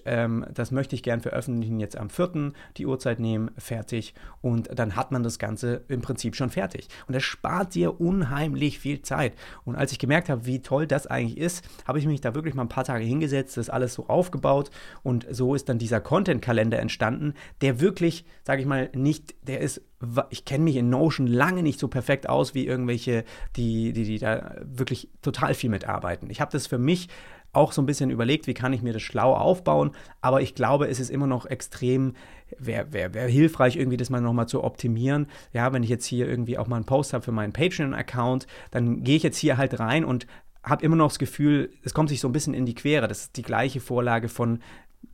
ähm, 0.04 0.44
das 0.52 0.70
möchte 0.70 0.96
ich 0.96 1.02
gern 1.02 1.22
veröffentlichen 1.22 1.80
jetzt 1.80 1.96
am 1.96 2.10
4. 2.10 2.52
die 2.76 2.84
Uhrzeit 2.84 3.20
nehmen, 3.20 3.52
fertig 3.56 4.12
und 4.42 4.68
dann 4.78 4.96
hat 4.96 5.12
man 5.12 5.22
das 5.22 5.38
Ganze 5.38 5.80
im 5.88 6.02
Prinzip 6.02 6.36
schon 6.36 6.50
fertig. 6.50 6.88
Und 7.06 7.16
das 7.16 7.22
spart 7.22 7.74
dir 7.74 7.98
unheimlich 8.02 8.78
viel 8.78 9.00
Zeit. 9.00 9.32
Und 9.64 9.76
als 9.76 9.92
ich 9.92 9.98
gemerkt 9.98 10.28
habe, 10.28 10.44
wie 10.44 10.60
toll 10.60 10.86
das 10.86 11.06
eigentlich 11.06 11.38
ist, 11.38 11.64
habe 11.86 11.98
ich 11.98 12.06
mich 12.06 12.20
da 12.20 12.34
wirklich 12.34 12.54
mal 12.54 12.64
ein 12.64 12.68
paar 12.68 12.84
Tage 12.84 13.06
hingesetzt, 13.06 13.56
das 13.56 13.70
alles 13.70 13.94
so 13.94 14.08
aufgebaut 14.08 14.41
aufgebaut 14.42 14.70
und 15.02 15.26
so 15.30 15.54
ist 15.54 15.68
dann 15.68 15.78
dieser 15.78 16.00
Content-Kalender 16.00 16.78
entstanden, 16.78 17.34
der 17.60 17.80
wirklich, 17.80 18.24
sage 18.44 18.60
ich 18.60 18.66
mal, 18.66 18.90
nicht, 18.94 19.34
der 19.46 19.60
ist, 19.60 19.82
ich 20.30 20.44
kenne 20.44 20.64
mich 20.64 20.76
in 20.76 20.90
Notion 20.90 21.26
lange 21.26 21.62
nicht 21.62 21.78
so 21.78 21.88
perfekt 21.88 22.28
aus 22.28 22.54
wie 22.54 22.66
irgendwelche, 22.66 23.24
die, 23.56 23.92
die, 23.92 24.04
die 24.04 24.18
da 24.18 24.56
wirklich 24.62 25.08
total 25.22 25.54
viel 25.54 25.70
mitarbeiten. 25.70 26.30
Ich 26.30 26.40
habe 26.40 26.52
das 26.52 26.66
für 26.66 26.78
mich 26.78 27.08
auch 27.54 27.72
so 27.72 27.82
ein 27.82 27.86
bisschen 27.86 28.08
überlegt, 28.08 28.46
wie 28.46 28.54
kann 28.54 28.72
ich 28.72 28.80
mir 28.80 28.94
das 28.94 29.02
schlau 29.02 29.34
aufbauen, 29.34 29.90
aber 30.22 30.40
ich 30.40 30.54
glaube, 30.54 30.88
es 30.88 30.98
ist 30.98 31.10
immer 31.10 31.26
noch 31.26 31.44
extrem, 31.44 32.14
wäre 32.58 32.92
wär, 32.92 33.12
wär 33.12 33.26
hilfreich, 33.28 33.76
irgendwie 33.76 33.98
das 33.98 34.08
mal 34.08 34.22
nochmal 34.22 34.48
zu 34.48 34.64
optimieren. 34.64 35.26
Ja, 35.52 35.70
wenn 35.72 35.82
ich 35.82 35.90
jetzt 35.90 36.06
hier 36.06 36.26
irgendwie 36.26 36.56
auch 36.56 36.66
mal 36.66 36.76
einen 36.76 36.86
Post 36.86 37.12
habe 37.12 37.24
für 37.24 37.32
meinen 37.32 37.52
Patreon-Account, 37.52 38.46
dann 38.70 39.04
gehe 39.04 39.16
ich 39.16 39.22
jetzt 39.22 39.36
hier 39.36 39.58
halt 39.58 39.78
rein 39.78 40.06
und 40.06 40.26
habe 40.62 40.84
immer 40.84 40.96
noch 40.96 41.08
das 41.08 41.18
Gefühl, 41.18 41.72
es 41.82 41.94
kommt 41.94 42.08
sich 42.08 42.20
so 42.20 42.28
ein 42.28 42.32
bisschen 42.32 42.54
in 42.54 42.66
die 42.66 42.74
Quere. 42.74 43.08
Das 43.08 43.22
ist 43.22 43.36
die 43.36 43.42
gleiche 43.42 43.80
Vorlage 43.80 44.28
von 44.28 44.60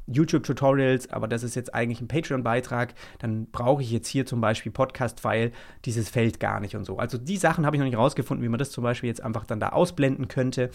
YouTube-Tutorials, 0.08 1.10
aber 1.10 1.28
das 1.28 1.42
ist 1.42 1.54
jetzt 1.54 1.74
eigentlich 1.74 2.00
ein 2.00 2.08
Patreon-Beitrag, 2.08 2.94
dann 3.18 3.46
brauche 3.46 3.82
ich 3.82 3.90
jetzt 3.90 4.08
hier 4.08 4.26
zum 4.26 4.40
Beispiel 4.40 4.72
Podcast-File, 4.72 5.52
dieses 5.84 6.08
Feld 6.08 6.40
gar 6.40 6.60
nicht 6.60 6.76
und 6.76 6.84
so. 6.84 6.98
Also 6.98 7.18
die 7.18 7.36
Sachen 7.36 7.66
habe 7.66 7.76
ich 7.76 7.80
noch 7.80 7.86
nicht 7.86 7.98
rausgefunden, 7.98 8.44
wie 8.44 8.48
man 8.48 8.58
das 8.58 8.70
zum 8.70 8.84
Beispiel 8.84 9.08
jetzt 9.08 9.22
einfach 9.22 9.44
dann 9.44 9.60
da 9.60 9.70
ausblenden 9.70 10.28
könnte. 10.28 10.70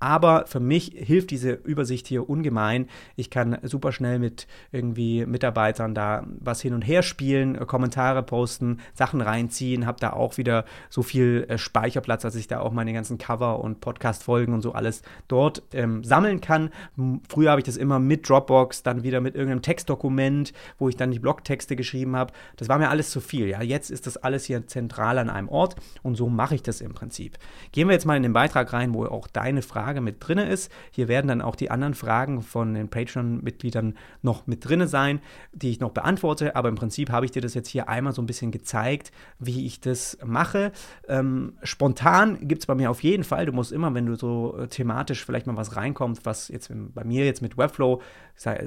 Aber 0.00 0.46
für 0.46 0.60
mich 0.60 0.92
hilft 0.94 1.30
diese 1.30 1.52
Übersicht 1.52 2.06
hier 2.06 2.28
ungemein. 2.30 2.88
Ich 3.16 3.30
kann 3.30 3.58
super 3.62 3.90
schnell 3.90 4.18
mit 4.18 4.46
irgendwie 4.70 5.26
Mitarbeitern 5.26 5.94
da 5.94 6.24
was 6.38 6.60
hin 6.60 6.74
und 6.74 6.82
her 6.82 7.02
spielen, 7.02 7.58
Kommentare 7.66 8.22
posten, 8.22 8.78
Sachen 8.94 9.20
reinziehen, 9.20 9.86
habe 9.86 9.98
da 9.98 10.12
auch 10.12 10.36
wieder 10.36 10.64
so 10.88 11.02
viel 11.02 11.46
äh, 11.48 11.58
Speicherplatz, 11.58 12.22
dass 12.22 12.36
ich 12.36 12.46
da 12.46 12.60
auch 12.60 12.72
meine 12.72 12.92
ganzen 12.92 13.18
Cover 13.18 13.58
und 13.58 13.80
Podcast-Folgen 13.80 14.54
und 14.54 14.62
so 14.62 14.72
alles 14.72 15.02
dort 15.26 15.62
ähm, 15.72 16.04
sammeln 16.04 16.40
kann. 16.40 16.70
Früher 17.28 17.50
habe 17.50 17.60
ich 17.60 17.66
das 17.66 17.76
immer 17.76 17.98
mit 17.98 18.28
Dropbox, 18.28 18.77
dann 18.82 19.02
wieder 19.02 19.20
mit 19.20 19.34
irgendeinem 19.34 19.62
Textdokument, 19.62 20.52
wo 20.78 20.88
ich 20.88 20.96
dann 20.96 21.10
die 21.10 21.18
Blogtexte 21.18 21.76
geschrieben 21.76 22.16
habe. 22.16 22.32
Das 22.56 22.68
war 22.68 22.78
mir 22.78 22.90
alles 22.90 23.10
zu 23.10 23.20
viel. 23.20 23.48
Ja, 23.48 23.62
jetzt 23.62 23.90
ist 23.90 24.06
das 24.06 24.16
alles 24.16 24.44
hier 24.44 24.66
zentral 24.66 25.18
an 25.18 25.30
einem 25.30 25.48
Ort 25.48 25.76
und 26.02 26.16
so 26.16 26.28
mache 26.28 26.54
ich 26.54 26.62
das 26.62 26.80
im 26.80 26.94
Prinzip. 26.94 27.38
Gehen 27.72 27.88
wir 27.88 27.94
jetzt 27.94 28.06
mal 28.06 28.16
in 28.16 28.22
den 28.22 28.32
Beitrag 28.32 28.72
rein, 28.72 28.94
wo 28.94 29.04
auch 29.06 29.26
deine 29.26 29.62
Frage 29.62 30.00
mit 30.00 30.16
drin 30.20 30.38
ist. 30.38 30.70
Hier 30.90 31.08
werden 31.08 31.28
dann 31.28 31.42
auch 31.42 31.56
die 31.56 31.70
anderen 31.70 31.94
Fragen 31.94 32.42
von 32.42 32.74
den 32.74 32.88
Patreon-Mitgliedern 32.88 33.94
noch 34.22 34.46
mit 34.46 34.68
drin 34.68 34.86
sein, 34.86 35.20
die 35.52 35.70
ich 35.70 35.80
noch 35.80 35.90
beantworte. 35.90 36.56
Aber 36.56 36.68
im 36.68 36.74
Prinzip 36.74 37.10
habe 37.10 37.26
ich 37.26 37.32
dir 37.32 37.42
das 37.42 37.54
jetzt 37.54 37.68
hier 37.68 37.88
einmal 37.88 38.12
so 38.12 38.22
ein 38.22 38.26
bisschen 38.26 38.50
gezeigt, 38.50 39.12
wie 39.38 39.66
ich 39.66 39.80
das 39.80 40.18
mache. 40.24 40.72
Ähm, 41.08 41.54
spontan 41.62 42.46
gibt 42.46 42.62
es 42.62 42.66
bei 42.66 42.74
mir 42.74 42.90
auf 42.90 43.02
jeden 43.02 43.24
Fall. 43.24 43.46
Du 43.46 43.52
musst 43.52 43.72
immer, 43.72 43.94
wenn 43.94 44.06
du 44.06 44.14
so 44.14 44.56
äh, 44.58 44.68
thematisch 44.68 45.24
vielleicht 45.24 45.46
mal 45.46 45.56
was 45.56 45.76
reinkommt, 45.76 46.24
was 46.24 46.48
jetzt 46.48 46.70
bei 46.94 47.04
mir 47.04 47.24
jetzt 47.24 47.42
mit 47.42 47.56
Webflow, 47.56 48.02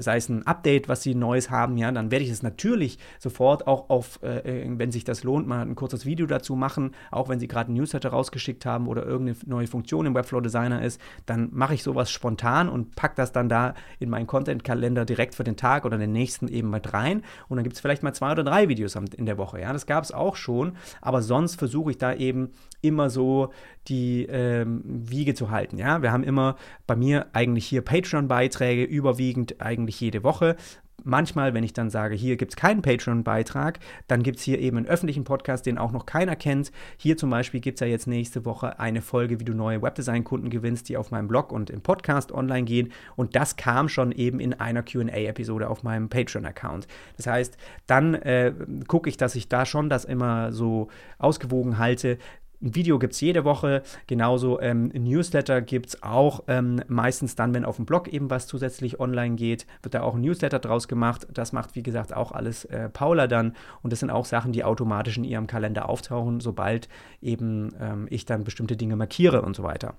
sei, 0.02 0.16
es 0.16 0.28
ein 0.28 0.46
Update, 0.46 0.88
was 0.88 1.02
sie 1.02 1.14
Neues 1.14 1.50
haben, 1.50 1.76
ja, 1.76 1.90
dann 1.90 2.10
werde 2.10 2.24
ich 2.24 2.30
es 2.30 2.42
natürlich 2.42 2.98
sofort 3.18 3.66
auch 3.66 3.90
auf, 3.90 4.22
äh, 4.22 4.64
wenn 4.66 4.92
sich 4.92 5.04
das 5.04 5.24
lohnt, 5.24 5.46
mal 5.46 5.62
ein 5.62 5.74
kurzes 5.74 6.06
Video 6.06 6.26
dazu 6.26 6.56
machen, 6.56 6.92
auch 7.10 7.28
wenn 7.28 7.40
sie 7.40 7.48
gerade 7.48 7.72
ein 7.72 7.74
Newsletter 7.74 8.10
rausgeschickt 8.10 8.66
haben 8.66 8.88
oder 8.88 9.04
irgendeine 9.04 9.38
neue 9.46 9.66
Funktion 9.66 10.06
im 10.06 10.14
Webflow 10.14 10.40
Designer 10.40 10.82
ist 10.82 11.00
dann 11.26 11.50
mache 11.52 11.74
ich 11.74 11.82
sowas 11.82 12.10
spontan 12.10 12.68
und 12.68 12.94
packe 12.96 13.14
das 13.16 13.32
dann 13.32 13.48
da 13.48 13.74
in 13.98 14.10
meinen 14.10 14.26
Content-Kalender 14.26 15.04
direkt 15.04 15.34
für 15.34 15.44
den 15.44 15.56
Tag 15.56 15.84
oder 15.84 15.98
den 15.98 16.12
nächsten 16.12 16.48
eben 16.48 16.70
mit 16.70 16.92
rein. 16.92 17.22
Und 17.48 17.56
dann 17.56 17.64
gibt 17.64 17.74
es 17.74 17.80
vielleicht 17.80 18.02
mal 18.02 18.12
zwei 18.12 18.32
oder 18.32 18.44
drei 18.44 18.68
Videos 18.68 18.94
in 18.94 19.26
der 19.26 19.38
Woche. 19.38 19.60
Ja, 19.60 19.72
das 19.72 19.86
gab 19.86 20.04
es 20.04 20.12
auch 20.12 20.36
schon, 20.36 20.72
aber 21.00 21.22
sonst 21.22 21.56
versuche 21.56 21.92
ich 21.92 21.98
da 21.98 22.14
eben 22.14 22.50
immer 22.80 23.10
so 23.10 23.52
die 23.88 24.26
ähm, 24.26 24.82
Wiege 24.84 25.34
zu 25.34 25.50
halten. 25.50 25.78
Ja, 25.78 26.02
wir 26.02 26.12
haben 26.12 26.24
immer 26.24 26.56
bei 26.86 26.96
mir 26.96 27.26
eigentlich 27.32 27.66
hier 27.66 27.82
Patreon-Beiträge 27.82 28.84
überwiegend 28.84 29.60
eigentlich 29.60 29.81
jede 29.88 30.22
Woche 30.22 30.56
manchmal, 31.04 31.54
wenn 31.54 31.64
ich 31.64 31.72
dann 31.72 31.90
sage, 31.90 32.14
hier 32.14 32.36
gibt 32.36 32.52
es 32.52 32.56
keinen 32.56 32.82
Patreon-Beitrag, 32.82 33.78
dann 34.08 34.22
gibt 34.22 34.38
es 34.38 34.44
hier 34.44 34.58
eben 34.58 34.76
einen 34.76 34.86
öffentlichen 34.86 35.24
Podcast, 35.24 35.66
den 35.66 35.78
auch 35.78 35.92
noch 35.92 36.06
keiner 36.06 36.36
kennt. 36.36 36.72
Hier 36.96 37.16
zum 37.16 37.30
Beispiel 37.30 37.60
gibt 37.60 37.76
es 37.76 37.80
ja 37.80 37.86
jetzt 37.86 38.06
nächste 38.06 38.44
Woche 38.44 38.78
eine 38.78 39.02
Folge, 39.02 39.40
wie 39.40 39.44
du 39.44 39.54
neue 39.54 39.82
Webdesign-Kunden 39.82 40.50
gewinnst, 40.50 40.88
die 40.88 40.96
auf 40.96 41.10
meinem 41.10 41.28
Blog 41.28 41.52
und 41.52 41.70
im 41.70 41.80
Podcast 41.80 42.32
online 42.32 42.64
gehen. 42.64 42.92
Und 43.16 43.36
das 43.36 43.56
kam 43.56 43.88
schon 43.88 44.12
eben 44.12 44.40
in 44.40 44.54
einer 44.54 44.82
QA-Episode 44.82 45.68
auf 45.68 45.82
meinem 45.82 46.08
Patreon-Account. 46.08 46.86
Das 47.16 47.26
heißt, 47.26 47.56
dann 47.86 48.14
äh, 48.14 48.52
gucke 48.86 49.08
ich, 49.08 49.16
dass 49.16 49.34
ich 49.34 49.48
da 49.48 49.66
schon 49.66 49.88
das 49.88 50.04
immer 50.04 50.52
so 50.52 50.88
ausgewogen 51.18 51.78
halte, 51.78 52.18
ein 52.62 52.74
Video 52.74 52.98
gibt 52.98 53.14
es 53.14 53.20
jede 53.20 53.44
Woche, 53.44 53.82
genauso 54.06 54.60
ähm, 54.60 54.88
Newsletter 54.88 55.60
gibt 55.60 55.88
es 55.90 56.02
auch 56.02 56.44
ähm, 56.46 56.80
meistens 56.88 57.34
dann, 57.34 57.54
wenn 57.54 57.64
auf 57.64 57.76
dem 57.76 57.86
Blog 57.86 58.08
eben 58.08 58.30
was 58.30 58.46
zusätzlich 58.46 59.00
online 59.00 59.36
geht, 59.36 59.66
wird 59.82 59.94
da 59.94 60.02
auch 60.02 60.14
ein 60.14 60.20
Newsletter 60.20 60.58
draus 60.58 60.88
gemacht. 60.88 61.26
Das 61.32 61.52
macht, 61.52 61.74
wie 61.74 61.82
gesagt, 61.82 62.14
auch 62.14 62.32
alles 62.32 62.64
äh, 62.66 62.88
Paula 62.88 63.26
dann 63.26 63.56
und 63.82 63.92
das 63.92 64.00
sind 64.00 64.10
auch 64.10 64.24
Sachen, 64.24 64.52
die 64.52 64.64
automatisch 64.64 65.16
in 65.16 65.24
ihrem 65.24 65.46
Kalender 65.46 65.88
auftauchen, 65.88 66.40
sobald 66.40 66.88
eben 67.20 67.74
ähm, 67.80 68.06
ich 68.10 68.24
dann 68.24 68.44
bestimmte 68.44 68.76
Dinge 68.76 68.96
markiere 68.96 69.42
und 69.42 69.56
so 69.56 69.62
weiter. 69.62 69.94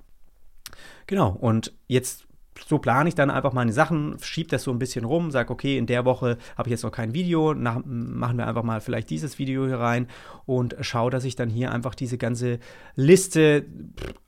Genau, 1.05 1.29
und 1.29 1.73
jetzt 1.87 2.27
so 2.67 2.77
plane 2.79 3.09
ich 3.09 3.15
dann 3.15 3.29
einfach 3.29 3.53
meine 3.53 3.73
Sachen, 3.73 4.17
schiebe 4.21 4.49
das 4.49 4.63
so 4.63 4.71
ein 4.71 4.79
bisschen 4.79 5.05
rum, 5.05 5.31
sage, 5.31 5.51
okay, 5.51 5.77
in 5.77 5.85
der 5.85 6.05
Woche 6.05 6.37
habe 6.57 6.69
ich 6.69 6.71
jetzt 6.71 6.83
noch 6.83 6.91
kein 6.91 7.13
Video, 7.13 7.53
nach, 7.53 7.81
machen 7.85 8.37
wir 8.37 8.47
einfach 8.47 8.63
mal 8.63 8.81
vielleicht 8.81 9.09
dieses 9.09 9.39
Video 9.39 9.65
hier 9.65 9.79
rein 9.79 10.07
und 10.45 10.75
schaue, 10.81 11.11
dass 11.11 11.23
ich 11.25 11.35
dann 11.35 11.49
hier 11.49 11.71
einfach 11.71 11.95
diese 11.95 12.17
ganze 12.17 12.59
Liste 12.95 13.65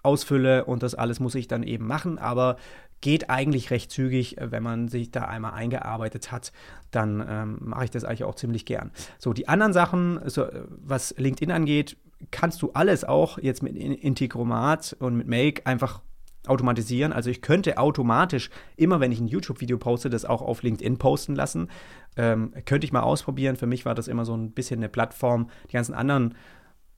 ausfülle 0.04 0.66
und 0.66 0.84
das 0.84 0.96
alles 0.96 1.20
muss 1.20 1.36
ich 1.36 1.48
dann 1.48 1.64
eben 1.64 1.88
machen, 1.88 2.18
aber 2.18 2.58
geht 3.02 3.30
eigentlich 3.30 3.70
recht 3.72 3.92
zügig, 3.92 4.38
wenn 4.40 4.64
man 4.64 4.88
sich 4.88 5.12
da 5.12 5.26
einmal 5.26 5.54
eingearbeitet 5.54 6.32
hat, 6.32 6.52
dann 6.92 7.24
ähm, 7.28 7.58
mache 7.62 7.86
ich 7.86 7.92
das 7.92 8.04
eigentlich 8.04 8.24
auch 8.24 8.36
ziemlich 8.36 8.66
gern. 8.66 8.92
So, 9.20 9.34
die 9.34 9.48
anderen 9.48 9.74
Sachen, 9.74 10.20
so, 10.26 10.48
was 10.70 11.14
LinkedIn 11.18 11.52
angeht, 11.52 11.98
kannst 12.32 12.62
du 12.62 12.72
alles 12.74 13.04
auch 13.04 13.38
jetzt 13.38 13.62
mit 13.62 13.76
Integromat 13.76 14.96
und 15.00 15.18
mit 15.18 15.28
Make 15.28 15.66
einfach 15.66 16.02
automatisieren. 16.48 17.14
Also 17.14 17.30
ich 17.30 17.42
könnte 17.42 17.78
automatisch, 17.78 18.50
immer 18.76 19.00
wenn 19.00 19.12
ich 19.12 19.20
ein 19.20 19.28
YouTube-Video 19.28 19.78
poste, 19.78 20.10
das 20.10 20.26
auch 20.26 20.42
auf 20.42 20.64
LinkedIn 20.64 20.98
posten 20.98 21.36
lassen. 21.36 21.70
Ähm, 22.18 22.54
könnte 22.66 22.86
ich 22.86 22.94
mal 22.94 23.02
ausprobieren. 23.02 23.56
Für 23.56 23.68
mich 23.68 23.86
war 23.86 23.96
das 23.96 24.08
immer 24.08 24.26
so 24.26 24.36
ein 24.36 24.52
bisschen 24.52 24.80
eine 24.80 24.90
Plattform. 24.90 25.50
Die 25.70 25.74
ganzen 25.74 25.94
anderen 25.94 26.36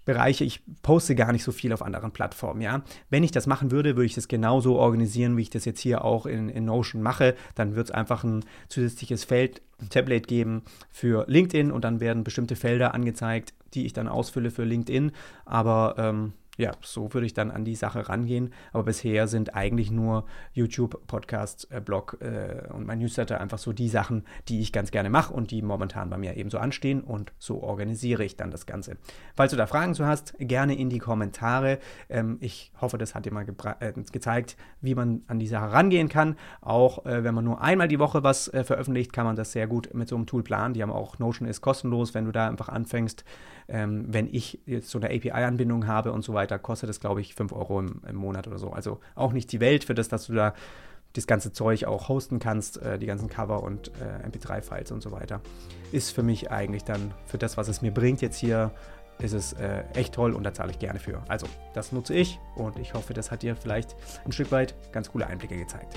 Bereiche, 0.07 0.45
ich 0.45 0.61
poste 0.83 1.15
gar 1.15 1.33
nicht 1.33 1.43
so 1.43 1.51
viel 1.51 1.73
auf 1.73 1.81
anderen 1.81 2.11
Plattformen, 2.11 2.61
ja. 2.61 2.81
Wenn 3.09 3.23
ich 3.23 3.31
das 3.31 3.45
machen 3.45 3.71
würde, 3.71 3.97
würde 3.97 4.05
ich 4.05 4.15
das 4.15 4.29
genauso 4.29 4.77
organisieren, 4.77 5.35
wie 5.35 5.41
ich 5.41 5.49
das 5.49 5.65
jetzt 5.65 5.81
hier 5.81 6.05
auch 6.05 6.25
in, 6.25 6.47
in 6.47 6.63
Notion 6.63 7.01
mache. 7.01 7.35
Dann 7.55 7.75
wird 7.75 7.89
es 7.89 7.91
einfach 7.91 8.23
ein 8.23 8.45
zusätzliches 8.69 9.25
Feld, 9.25 9.61
ein 9.81 9.89
Tablet 9.89 10.29
geben 10.29 10.63
für 10.89 11.25
LinkedIn 11.27 11.73
und 11.73 11.83
dann 11.83 11.99
werden 11.99 12.23
bestimmte 12.23 12.55
Felder 12.55 12.93
angezeigt, 12.93 13.53
die 13.73 13.85
ich 13.85 13.91
dann 13.91 14.07
ausfülle 14.07 14.49
für 14.49 14.63
LinkedIn. 14.63 15.11
Aber 15.43 15.95
ähm, 15.97 16.31
ja, 16.57 16.71
so 16.81 17.13
würde 17.13 17.27
ich 17.27 17.33
dann 17.33 17.51
an 17.51 17.65
die 17.65 17.75
Sache 17.75 18.09
rangehen. 18.09 18.53
Aber 18.73 18.83
bisher 18.83 19.27
sind 19.27 19.55
eigentlich 19.55 19.91
nur 19.91 20.25
YouTube, 20.53 21.05
Podcast, 21.07 21.67
äh, 21.71 21.79
Blog 21.79 22.17
äh, 22.19 22.67
und 22.73 22.85
mein 22.85 22.99
Newsletter 22.99 23.39
einfach 23.39 23.59
so 23.59 23.73
die 23.73 23.89
Sachen, 23.89 24.23
die 24.47 24.61
ich 24.61 24.73
ganz 24.73 24.91
gerne 24.91 25.09
mache 25.09 25.33
und 25.33 25.51
die 25.51 25.61
momentan 25.61 26.09
bei 26.09 26.17
mir 26.17 26.35
eben 26.35 26.49
so 26.49 26.57
anstehen. 26.57 27.01
Und 27.01 27.31
so 27.37 27.61
organisiere 27.61 28.23
ich 28.23 28.35
dann 28.37 28.49
das 28.49 28.65
Ganze. 28.65 28.97
Falls 29.35 29.51
du 29.51 29.57
da 29.57 29.67
Fragen 29.67 29.93
zu 29.93 30.05
hast, 30.05 30.33
gerne 30.39 30.75
in 30.75 30.89
die 30.89 30.99
Kommentare. 30.99 31.77
Ähm, 32.09 32.37
ich 32.41 32.71
hoffe, 32.81 32.97
das 32.97 33.13
hat 33.13 33.25
dir 33.25 33.33
mal 33.33 33.45
äh, 33.79 33.93
gezeigt, 34.11 34.57
wie 34.81 34.95
man 34.95 35.21
an 35.27 35.37
die 35.37 35.47
Sache 35.47 35.71
rangehen 35.71 36.09
kann. 36.09 36.37
Auch 36.61 37.05
äh, 37.05 37.23
wenn 37.23 37.35
man 37.35 37.45
nur 37.45 37.61
einmal 37.61 37.87
die 37.87 37.99
Woche 37.99 38.23
was 38.23 38.47
äh, 38.47 38.63
veröffentlicht, 38.63 39.13
kann 39.13 39.25
man 39.25 39.35
das 39.35 39.51
sehr 39.51 39.67
gut 39.67 39.93
mit 39.93 40.09
so 40.09 40.15
einem 40.15 40.25
Tool 40.25 40.41
planen. 40.41 40.73
Die 40.73 40.81
haben 40.81 40.91
auch 40.91 41.19
Notion 41.19 41.47
ist 41.47 41.61
kostenlos, 41.61 42.15
wenn 42.15 42.25
du 42.25 42.31
da 42.31 42.47
einfach 42.47 42.69
anfängst. 42.69 43.23
Ähm, 43.69 44.05
wenn 44.07 44.27
ich 44.33 44.61
jetzt 44.65 44.89
so 44.89 44.97
eine 44.97 45.13
API-Anbindung 45.13 45.87
habe 45.87 46.13
und 46.13 46.23
so 46.23 46.33
weiter 46.33 46.46
weiter, 46.47 46.59
kostet 46.59 46.89
es, 46.89 46.99
glaube 46.99 47.21
ich, 47.21 47.35
5 47.35 47.51
Euro 47.51 47.79
im, 47.79 48.01
im, 48.07 48.15
Monat 48.15 48.47
oder 48.47 48.57
so. 48.57 48.71
Also 48.71 48.99
auch 49.15 49.33
nicht 49.33 49.51
die 49.51 49.59
Welt 49.59 49.83
für 49.83 49.93
das, 49.93 50.07
dass 50.07 50.27
du 50.27 50.33
da 50.33 50.53
das 51.13 51.27
ganze 51.27 51.51
Zeug 51.51 51.85
auch 51.85 52.09
hosten 52.09 52.39
kannst, 52.39 52.81
äh, 52.81 52.99
die 52.99 53.05
ganzen 53.05 53.27
Cover 53.27 53.63
und 53.63 53.91
äh, 53.99 54.27
MP3-Files 54.27 54.91
und 54.91 55.01
so 55.01 55.11
weiter. 55.11 55.41
Ist 55.91 56.11
für 56.11 56.23
mich 56.23 56.51
eigentlich 56.51 56.83
dann, 56.83 57.13
für 57.25 57.37
das, 57.37 57.57
was 57.57 57.67
es 57.67 57.81
mir 57.81 57.91
bringt 57.91 58.21
jetzt 58.21 58.37
hier, 58.37 58.71
ist 59.19 59.33
es 59.33 59.53
äh, 59.53 59.83
echt 59.95 60.13
toll 60.13 60.33
und 60.33 60.43
da 60.43 60.53
zahle 60.53 60.71
ich 60.71 60.79
gerne 60.79 60.99
für. 60.99 61.23
Also, 61.27 61.47
das 61.73 61.91
nutze 61.91 62.13
ich 62.13 62.39
und 62.55 62.77
ich 62.77 62.93
hoffe, 62.93 63.13
das 63.13 63.31
hat 63.31 63.41
dir 63.41 63.55
vielleicht 63.55 63.95
ein 64.25 64.31
Stück 64.31 64.51
weit 64.51 64.75
ganz 64.91 65.11
coole 65.11 65.25
Einblicke 65.25 65.57
gezeigt. 65.57 65.95